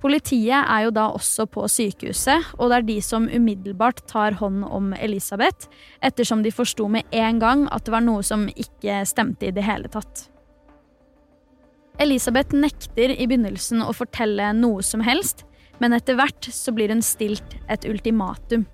Politiet 0.00 0.64
er 0.64 0.86
jo 0.86 0.92
da 0.96 1.10
også 1.12 1.44
på 1.52 1.66
sykehuset, 1.68 2.54
og 2.56 2.70
det 2.70 2.76
er 2.78 2.86
de 2.88 2.96
som 3.04 3.26
umiddelbart 3.28 4.00
tar 4.08 4.38
hånd 4.40 4.64
om 4.64 4.94
Elisabeth, 4.96 5.68
ettersom 6.00 6.40
de 6.44 6.52
forsto 6.54 6.88
med 6.88 7.04
en 7.12 7.40
gang 7.42 7.66
at 7.68 7.84
det 7.84 7.92
var 7.92 8.04
noe 8.06 8.24
som 8.24 8.46
ikke 8.48 9.02
stemte 9.08 9.50
i 9.50 9.52
det 9.52 9.66
hele 9.66 9.92
tatt. 9.92 10.24
Elisabeth 12.00 12.56
nekter 12.56 13.12
i 13.12 13.26
begynnelsen 13.28 13.84
å 13.84 13.92
fortelle 13.92 14.54
noe 14.56 14.80
som 14.86 15.04
helst, 15.04 15.44
men 15.84 15.92
etter 15.92 16.16
hvert 16.16 16.48
så 16.48 16.72
blir 16.72 16.92
hun 16.92 17.04
stilt 17.04 17.58
et 17.68 17.84
ultimatum. 17.88 18.64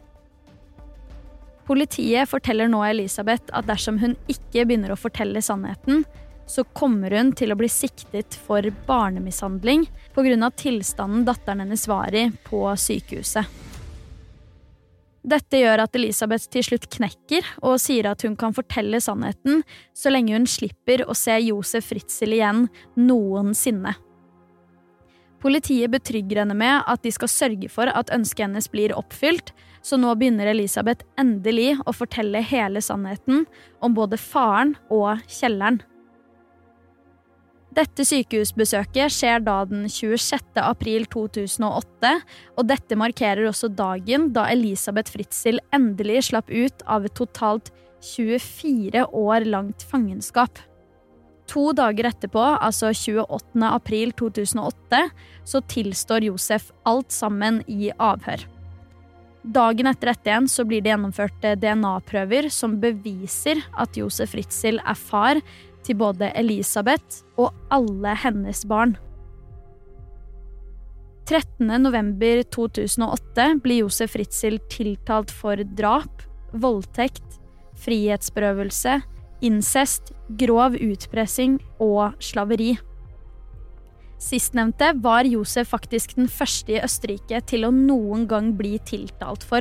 Politiet 1.67 2.31
forteller 2.31 2.71
nå 2.71 2.85
Elisabeth 2.87 3.51
at 3.51 3.67
dersom 3.67 3.99
hun 3.99 4.15
ikke 4.31 4.63
begynner 4.63 4.95
å 4.95 5.01
fortelle 5.01 5.43
sannheten, 5.43 6.05
så 6.47 6.65
kommer 6.77 7.11
hun 7.11 7.33
til 7.37 7.53
å 7.53 7.59
bli 7.59 7.69
siktet 7.71 8.39
for 8.47 8.65
barnemishandling 8.87 9.87
pga. 10.15 10.51
tilstanden 10.51 11.25
datteren 11.27 11.65
hennes 11.65 11.89
var 11.89 12.15
i 12.15 12.31
på 12.47 12.63
sykehuset. 12.77 13.47
Dette 15.27 15.59
gjør 15.59 15.83
at 15.83 15.97
Elisabeth 15.99 16.47
til 16.55 16.63
slutt 16.63 16.87
knekker 16.87 17.47
og 17.67 17.81
sier 17.83 18.07
at 18.07 18.23
hun 18.23 18.37
kan 18.39 18.55
fortelle 18.55 19.01
sannheten 19.03 19.65
så 19.91 20.13
lenge 20.15 20.37
hun 20.37 20.47
slipper 20.47 21.03
å 21.03 21.17
se 21.19 21.35
Josef 21.43 21.89
Fritzel 21.91 22.37
igjen 22.37 22.69
noensinne. 22.95 23.97
Politiet 25.43 25.91
betrygger 25.91 26.45
henne 26.45 26.55
med 26.59 26.87
at 26.87 27.03
de 27.03 27.11
skal 27.15 27.31
sørge 27.31 27.69
for 27.71 27.91
at 27.91 28.13
ønsket 28.15 28.47
hennes 28.47 28.71
blir 28.71 28.95
oppfylt, 28.97 29.51
så 29.83 29.99
nå 29.99 30.15
begynner 30.19 30.49
Elisabeth 30.51 31.05
endelig 31.19 31.75
å 31.87 31.95
fortelle 31.95 32.41
hele 32.43 32.81
sannheten 32.83 33.45
om 33.83 33.99
både 33.99 34.19
faren 34.19 34.75
og 34.95 35.27
kjelleren. 35.27 35.83
Dette 37.77 38.07
sykehusbesøket 38.09 39.13
skjer 39.13 39.43
da 39.45 39.59
den 39.69 39.85
26. 39.93 40.41
april 40.63 41.05
2008, 41.13 42.13
og 42.57 42.71
dette 42.71 42.97
markerer 42.97 43.51
også 43.51 43.69
dagen 43.69 44.31
da 44.33 44.47
Elisabeth 44.49 45.13
Fritzel 45.13 45.61
endelig 45.77 46.31
slapp 46.31 46.49
ut 46.49 46.87
av 46.89 47.05
et 47.05 47.17
totalt 47.19 47.69
24 48.15 49.05
år 49.13 49.45
langt 49.53 49.85
fangenskap. 49.91 50.57
To 51.53 51.69
dager 51.77 52.09
etterpå, 52.09 52.43
altså 52.57 52.95
28. 52.97 53.69
april 53.69 54.17
2008, 54.17 55.05
så 55.45 55.65
tilstår 55.69 56.31
Josef 56.31 56.73
alt 56.89 57.13
sammen 57.13 57.61
i 57.69 57.93
avhør. 57.93 58.49
Dagen 59.47 59.87
etter 59.87 60.11
dette 60.11 60.33
igjen 60.33 60.49
så 60.51 60.65
blir 60.67 60.83
det 60.83 60.91
gjennomført 60.91 61.45
eh, 61.47 61.55
DNA-prøver 61.61 62.49
som 62.51 62.81
beviser 62.83 63.61
at 63.79 63.95
Josef 63.95 64.33
Fritzel 64.35 64.81
er 64.83 64.99
far 64.99 65.39
til 65.87 65.99
både 65.99 66.31
Elisabeth 66.39 67.25
og 67.41 67.51
alle 67.73 68.13
hennes 68.23 68.63
barn. 68.69 68.97
13.11.2008 71.27 73.61
blir 73.63 73.79
Josef 73.83 74.17
Ritzel 74.19 74.59
tiltalt 74.71 75.31
for 75.35 75.57
drap, 75.79 76.23
voldtekt, 76.55 77.41
frihetsberøvelse, 77.83 79.01
incest, 79.45 80.13
grov 80.39 80.73
utpressing 80.79 81.59
og 81.83 82.15
slaveri. 82.23 82.79
Sistnevnte 84.23 84.95
var 85.03 85.25
Josef 85.29 85.69
faktisk 85.75 86.15
den 86.17 86.29
første 86.31 86.73
i 86.73 86.81
Østerrike 86.81 87.41
til 87.51 87.65
å 87.67 87.75
noen 87.75 88.27
gang 88.31 88.57
bli 88.57 88.79
tiltalt 88.87 89.45
for. 89.45 89.61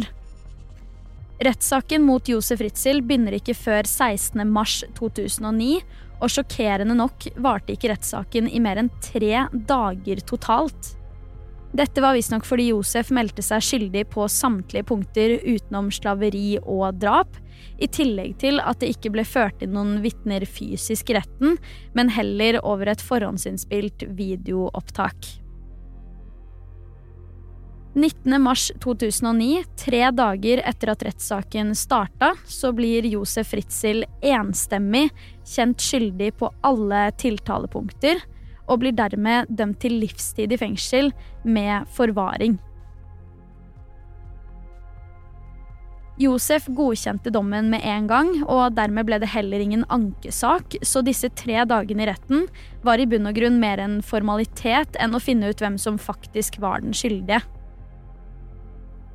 Rettssaken 1.43 2.05
mot 2.07 2.23
Josef 2.29 2.61
Ritzel 2.63 3.01
begynner 3.03 3.33
ikke 3.35 3.53
før 3.57 3.83
16.3.2009, 3.89 5.81
og 6.19 6.31
sjokkerende 6.31 6.95
nok 6.97 7.27
varte 7.41 7.75
ikke 7.75 7.91
rettssaken 7.93 8.49
i 8.49 8.61
mer 8.63 8.81
enn 8.81 8.91
tre 9.03 9.45
dager 9.51 10.21
totalt. 10.27 10.95
Dette 11.75 11.99
var 11.99 12.15
visstnok 12.15 12.45
fordi 12.47 12.69
Josef 12.69 13.09
meldte 13.15 13.43
seg 13.43 13.63
skyldig 13.65 14.05
på 14.13 14.27
samtlige 14.31 14.87
punkter 14.87 15.35
utenom 15.43 15.89
slaveri 15.91 16.55
og 16.61 17.01
drap, 17.01 17.35
i 17.75 17.89
tillegg 17.91 18.37
til 18.39 18.61
at 18.63 18.79
det 18.79 18.93
ikke 18.93 19.11
ble 19.11 19.25
ført 19.27 19.63
inn 19.63 19.73
noen 19.75 19.97
vitner 20.03 20.45
fysisk 20.47 21.11
i 21.11 21.17
retten, 21.17 21.57
men 21.97 22.13
heller 22.15 22.61
over 22.63 22.93
et 22.93 23.03
forhåndsinnspilt 23.03 24.07
videoopptak. 24.15 25.44
19.3.2009, 27.95 29.63
tre 29.79 30.01
dager 30.11 30.59
etter 30.67 30.91
at 30.91 31.03
rettssaken 31.07 31.71
starta, 31.79 32.33
så 32.43 32.73
blir 32.75 33.07
Josef 33.07 33.53
Fritzel 33.53 34.03
enstemmig 34.19 35.07
kjent 35.47 35.79
skyldig 35.79 36.33
på 36.41 36.49
alle 36.67 37.07
tiltalepunkter, 37.15 38.19
og 38.67 38.81
blir 38.81 38.95
dermed 38.97 39.47
dømt 39.47 39.79
til 39.79 39.95
livstid 40.01 40.51
i 40.51 40.59
fengsel 40.59 41.13
med 41.47 41.87
forvaring. 41.95 42.57
Josef 46.19 46.67
godkjente 46.71 47.31
dommen 47.31 47.71
med 47.71 47.83
en 47.83 48.11
gang, 48.11 48.29
og 48.43 48.75
dermed 48.75 49.07
ble 49.07 49.19
det 49.23 49.31
heller 49.31 49.63
ingen 49.63 49.87
ankesak, 49.91 50.77
så 50.83 51.03
disse 51.03 51.31
tre 51.35 51.63
dagene 51.67 52.03
i 52.03 52.11
retten 52.11 52.47
var 52.83 52.99
i 52.99 53.07
bunn 53.07 53.27
og 53.31 53.35
grunn 53.39 53.59
mer 53.59 53.79
en 53.83 54.01
formalitet 54.03 54.95
enn 54.99 55.15
å 55.15 55.23
finne 55.23 55.51
ut 55.51 55.63
hvem 55.63 55.79
som 55.79 55.99
faktisk 55.99 56.59
var 56.63 56.83
den 56.83 56.95
skyldige. 56.95 57.43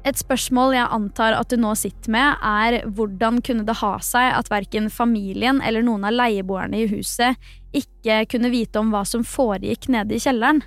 Et 0.01 0.17
spørsmål 0.17 0.73
jeg 0.79 0.89
antar 0.97 1.35
at 1.37 1.51
du 1.53 1.61
nå 1.61 1.75
sitter 1.77 2.13
med, 2.15 2.41
er 2.41 2.79
hvordan 2.89 3.43
kunne 3.45 3.67
det 3.69 3.77
ha 3.83 3.99
seg 4.05 4.33
at 4.33 4.49
verken 4.49 4.89
familien 4.93 5.61
eller 5.61 5.85
noen 5.85 6.07
av 6.09 6.17
leieboerne 6.17 6.81
i 6.81 6.89
huset 6.89 7.37
ikke 7.77 8.23
kunne 8.33 8.53
vite 8.53 8.81
om 8.81 8.95
hva 8.95 9.05
som 9.05 9.27
foregikk 9.27 9.91
nede 9.93 10.17
i 10.17 10.23
kjelleren? 10.23 10.63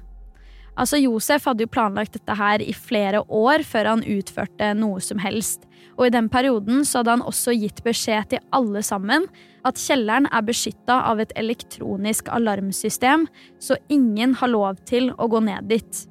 Altså, 0.74 0.98
Josef 0.98 1.46
hadde 1.46 1.66
jo 1.66 1.70
planlagt 1.74 2.16
dette 2.18 2.34
her 2.38 2.62
i 2.62 2.74
flere 2.74 3.22
år 3.30 3.66
før 3.66 3.92
han 3.92 4.06
utførte 4.10 4.72
noe 4.78 5.02
som 5.06 5.20
helst, 5.22 5.68
og 5.98 6.08
i 6.08 6.14
den 6.14 6.30
perioden 6.34 6.82
så 6.86 7.02
hadde 7.02 7.18
han 7.18 7.26
også 7.30 7.54
gitt 7.58 7.84
beskjed 7.86 8.32
til 8.32 8.42
alle 8.54 8.82
sammen 8.86 9.28
at 9.66 9.82
kjelleren 9.82 10.30
er 10.34 10.46
beskytta 10.46 10.98
av 11.10 11.22
et 11.22 11.34
elektronisk 11.40 12.30
alarmsystem, 12.34 13.28
så 13.62 13.78
ingen 13.94 14.34
har 14.42 14.54
lov 14.54 14.82
til 14.90 15.12
å 15.18 15.30
gå 15.30 15.44
ned 15.46 15.70
dit. 15.70 16.06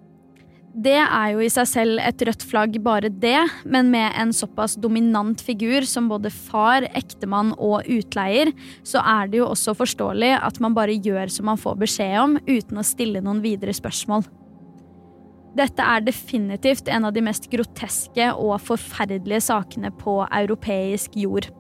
Det 0.72 0.96
er 0.96 1.32
jo 1.34 1.42
i 1.44 1.50
seg 1.52 1.66
selv 1.68 2.00
et 2.00 2.22
rødt 2.24 2.44
flagg, 2.48 2.76
bare 2.80 3.10
det, 3.12 3.40
men 3.68 3.90
med 3.92 4.14
en 4.16 4.30
såpass 4.32 4.78
dominant 4.80 5.40
figur 5.44 5.84
som 5.84 6.06
både 6.08 6.30
far, 6.32 6.86
ektemann 6.96 7.50
og 7.58 7.84
utleier, 7.92 8.54
så 8.80 9.02
er 9.04 9.28
det 9.28 9.42
jo 9.42 9.50
også 9.50 9.74
forståelig 9.76 10.30
at 10.38 10.60
man 10.64 10.72
bare 10.72 10.96
gjør 10.96 11.28
som 11.34 11.50
man 11.50 11.60
får 11.60 11.76
beskjed 11.82 12.14
om, 12.22 12.38
uten 12.48 12.80
å 12.80 12.86
stille 12.88 13.20
noen 13.20 13.42
videre 13.44 13.74
spørsmål. 13.76 14.24
Dette 15.52 15.84
er 15.84 16.06
definitivt 16.06 16.88
en 16.88 17.04
av 17.04 17.12
de 17.12 17.20
mest 17.24 17.50
groteske 17.52 18.30
og 18.32 18.54
forferdelige 18.64 19.42
sakene 19.50 19.90
på 19.92 20.22
europeisk 20.24 21.18
jord. 21.20 21.50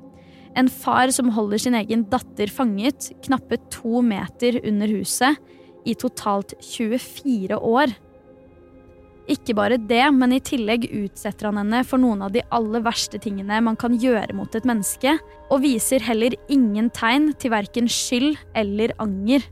En 0.56 0.70
far 0.72 1.12
som 1.12 1.28
holder 1.36 1.60
sin 1.60 1.76
egen 1.76 2.06
datter 2.08 2.48
fanget 2.52 3.10
knappe 3.26 3.60
to 3.72 4.00
meter 4.04 4.56
under 4.64 4.88
huset 4.88 5.36
i 5.84 5.92
totalt 6.00 6.56
24 6.64 7.60
år. 7.60 7.92
Ikke 9.30 9.54
bare 9.54 9.78
det, 9.78 10.02
men 10.16 10.34
i 10.34 10.40
tillegg 10.42 10.88
utsetter 10.90 11.46
han 11.48 11.60
henne 11.60 11.84
for 11.86 12.02
noen 12.02 12.24
av 12.26 12.32
de 12.34 12.42
aller 12.50 12.82
verste 12.82 13.20
tingene 13.22 13.60
man 13.62 13.78
kan 13.78 13.94
gjøre 13.94 14.34
mot 14.34 14.54
et 14.58 14.66
menneske, 14.66 15.14
og 15.52 15.62
viser 15.62 16.02
heller 16.02 16.34
ingen 16.50 16.90
tegn 16.94 17.30
til 17.38 17.54
verken 17.54 17.90
skyld 17.90 18.34
eller 18.58 18.94
anger. 19.02 19.46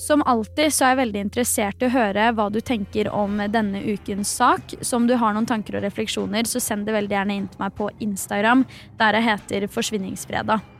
Som 0.00 0.24
alltid 0.24 0.72
så 0.72 0.86
er 0.86 0.94
jeg 0.94 1.00
veldig 1.02 1.22
interessert 1.26 1.82
i 1.82 1.90
å 1.90 1.92
høre 1.92 2.30
hva 2.32 2.48
du 2.48 2.62
tenker 2.64 3.10
om 3.12 3.36
denne 3.52 3.82
ukens 3.84 4.32
sak. 4.40 4.72
Så 4.80 4.96
om 4.96 5.04
du 5.04 5.12
har 5.20 5.36
noen 5.36 5.48
tanker 5.48 5.76
og 5.76 5.84
refleksjoner, 5.84 6.48
så 6.48 6.62
send 6.64 6.88
det 6.88 6.96
veldig 6.96 7.18
gjerne 7.18 7.36
inn 7.36 7.48
til 7.52 7.60
meg 7.60 7.76
på 7.76 7.92
Instagram, 8.00 8.64
der 8.96 9.20
jeg 9.20 9.28
heter 9.28 9.72
Forsvinningsfredag. 9.76 10.79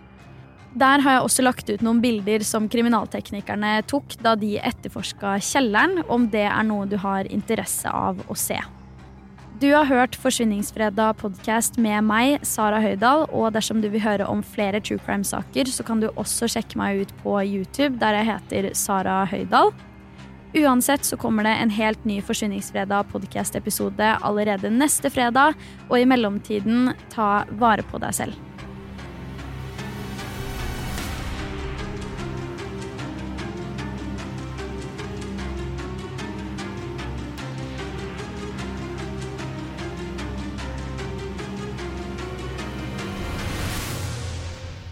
Der 0.78 1.02
har 1.02 1.16
jeg 1.16 1.22
også 1.26 1.42
lagt 1.42 1.70
ut 1.70 1.80
noen 1.82 1.98
bilder 2.02 2.44
som 2.46 2.68
kriminalteknikerne 2.70 3.80
tok 3.90 4.14
da 4.22 4.36
de 4.38 4.52
etterforska 4.62 5.34
kjelleren, 5.42 6.04
om 6.06 6.28
det 6.30 6.46
er 6.46 6.62
noe 6.68 6.86
du 6.86 6.94
har 7.02 7.26
interesse 7.26 7.90
av 7.90 8.20
å 8.30 8.36
se. 8.38 8.60
Du 9.60 9.66
har 9.74 9.84
hørt 9.90 10.14
Forsvinningsfredag 10.16 11.18
podkast 11.20 11.74
med 11.76 12.06
meg, 12.06 12.38
Sara 12.48 12.78
Høydahl. 12.80 13.26
Og 13.28 13.50
dersom 13.52 13.82
du 13.82 13.90
vil 13.92 14.00
høre 14.00 14.24
om 14.30 14.40
flere 14.46 14.80
true 14.80 15.02
crime-saker, 15.04 15.68
så 15.68 15.84
kan 15.84 16.00
du 16.00 16.06
også 16.14 16.48
sjekke 16.48 16.78
meg 16.80 17.02
ut 17.02 17.12
på 17.20 17.34
YouTube, 17.42 17.98
der 18.00 18.16
jeg 18.20 18.30
heter 18.30 18.70
Sara 18.78 19.24
Høydahl. 19.28 19.74
Uansett 20.56 21.04
så 21.04 21.18
kommer 21.20 21.44
det 21.44 21.52
en 21.60 21.74
helt 21.76 22.06
ny 22.08 22.22
Forsvinningsfredag 22.24 23.10
podkast-episode 23.12 24.14
allerede 24.24 24.72
neste 24.72 25.12
fredag. 25.12 25.58
Og 25.90 25.98
i 25.98 26.08
mellomtiden, 26.08 26.94
ta 27.12 27.42
vare 27.60 27.84
på 27.90 28.00
deg 28.00 28.16
selv. 28.16 28.49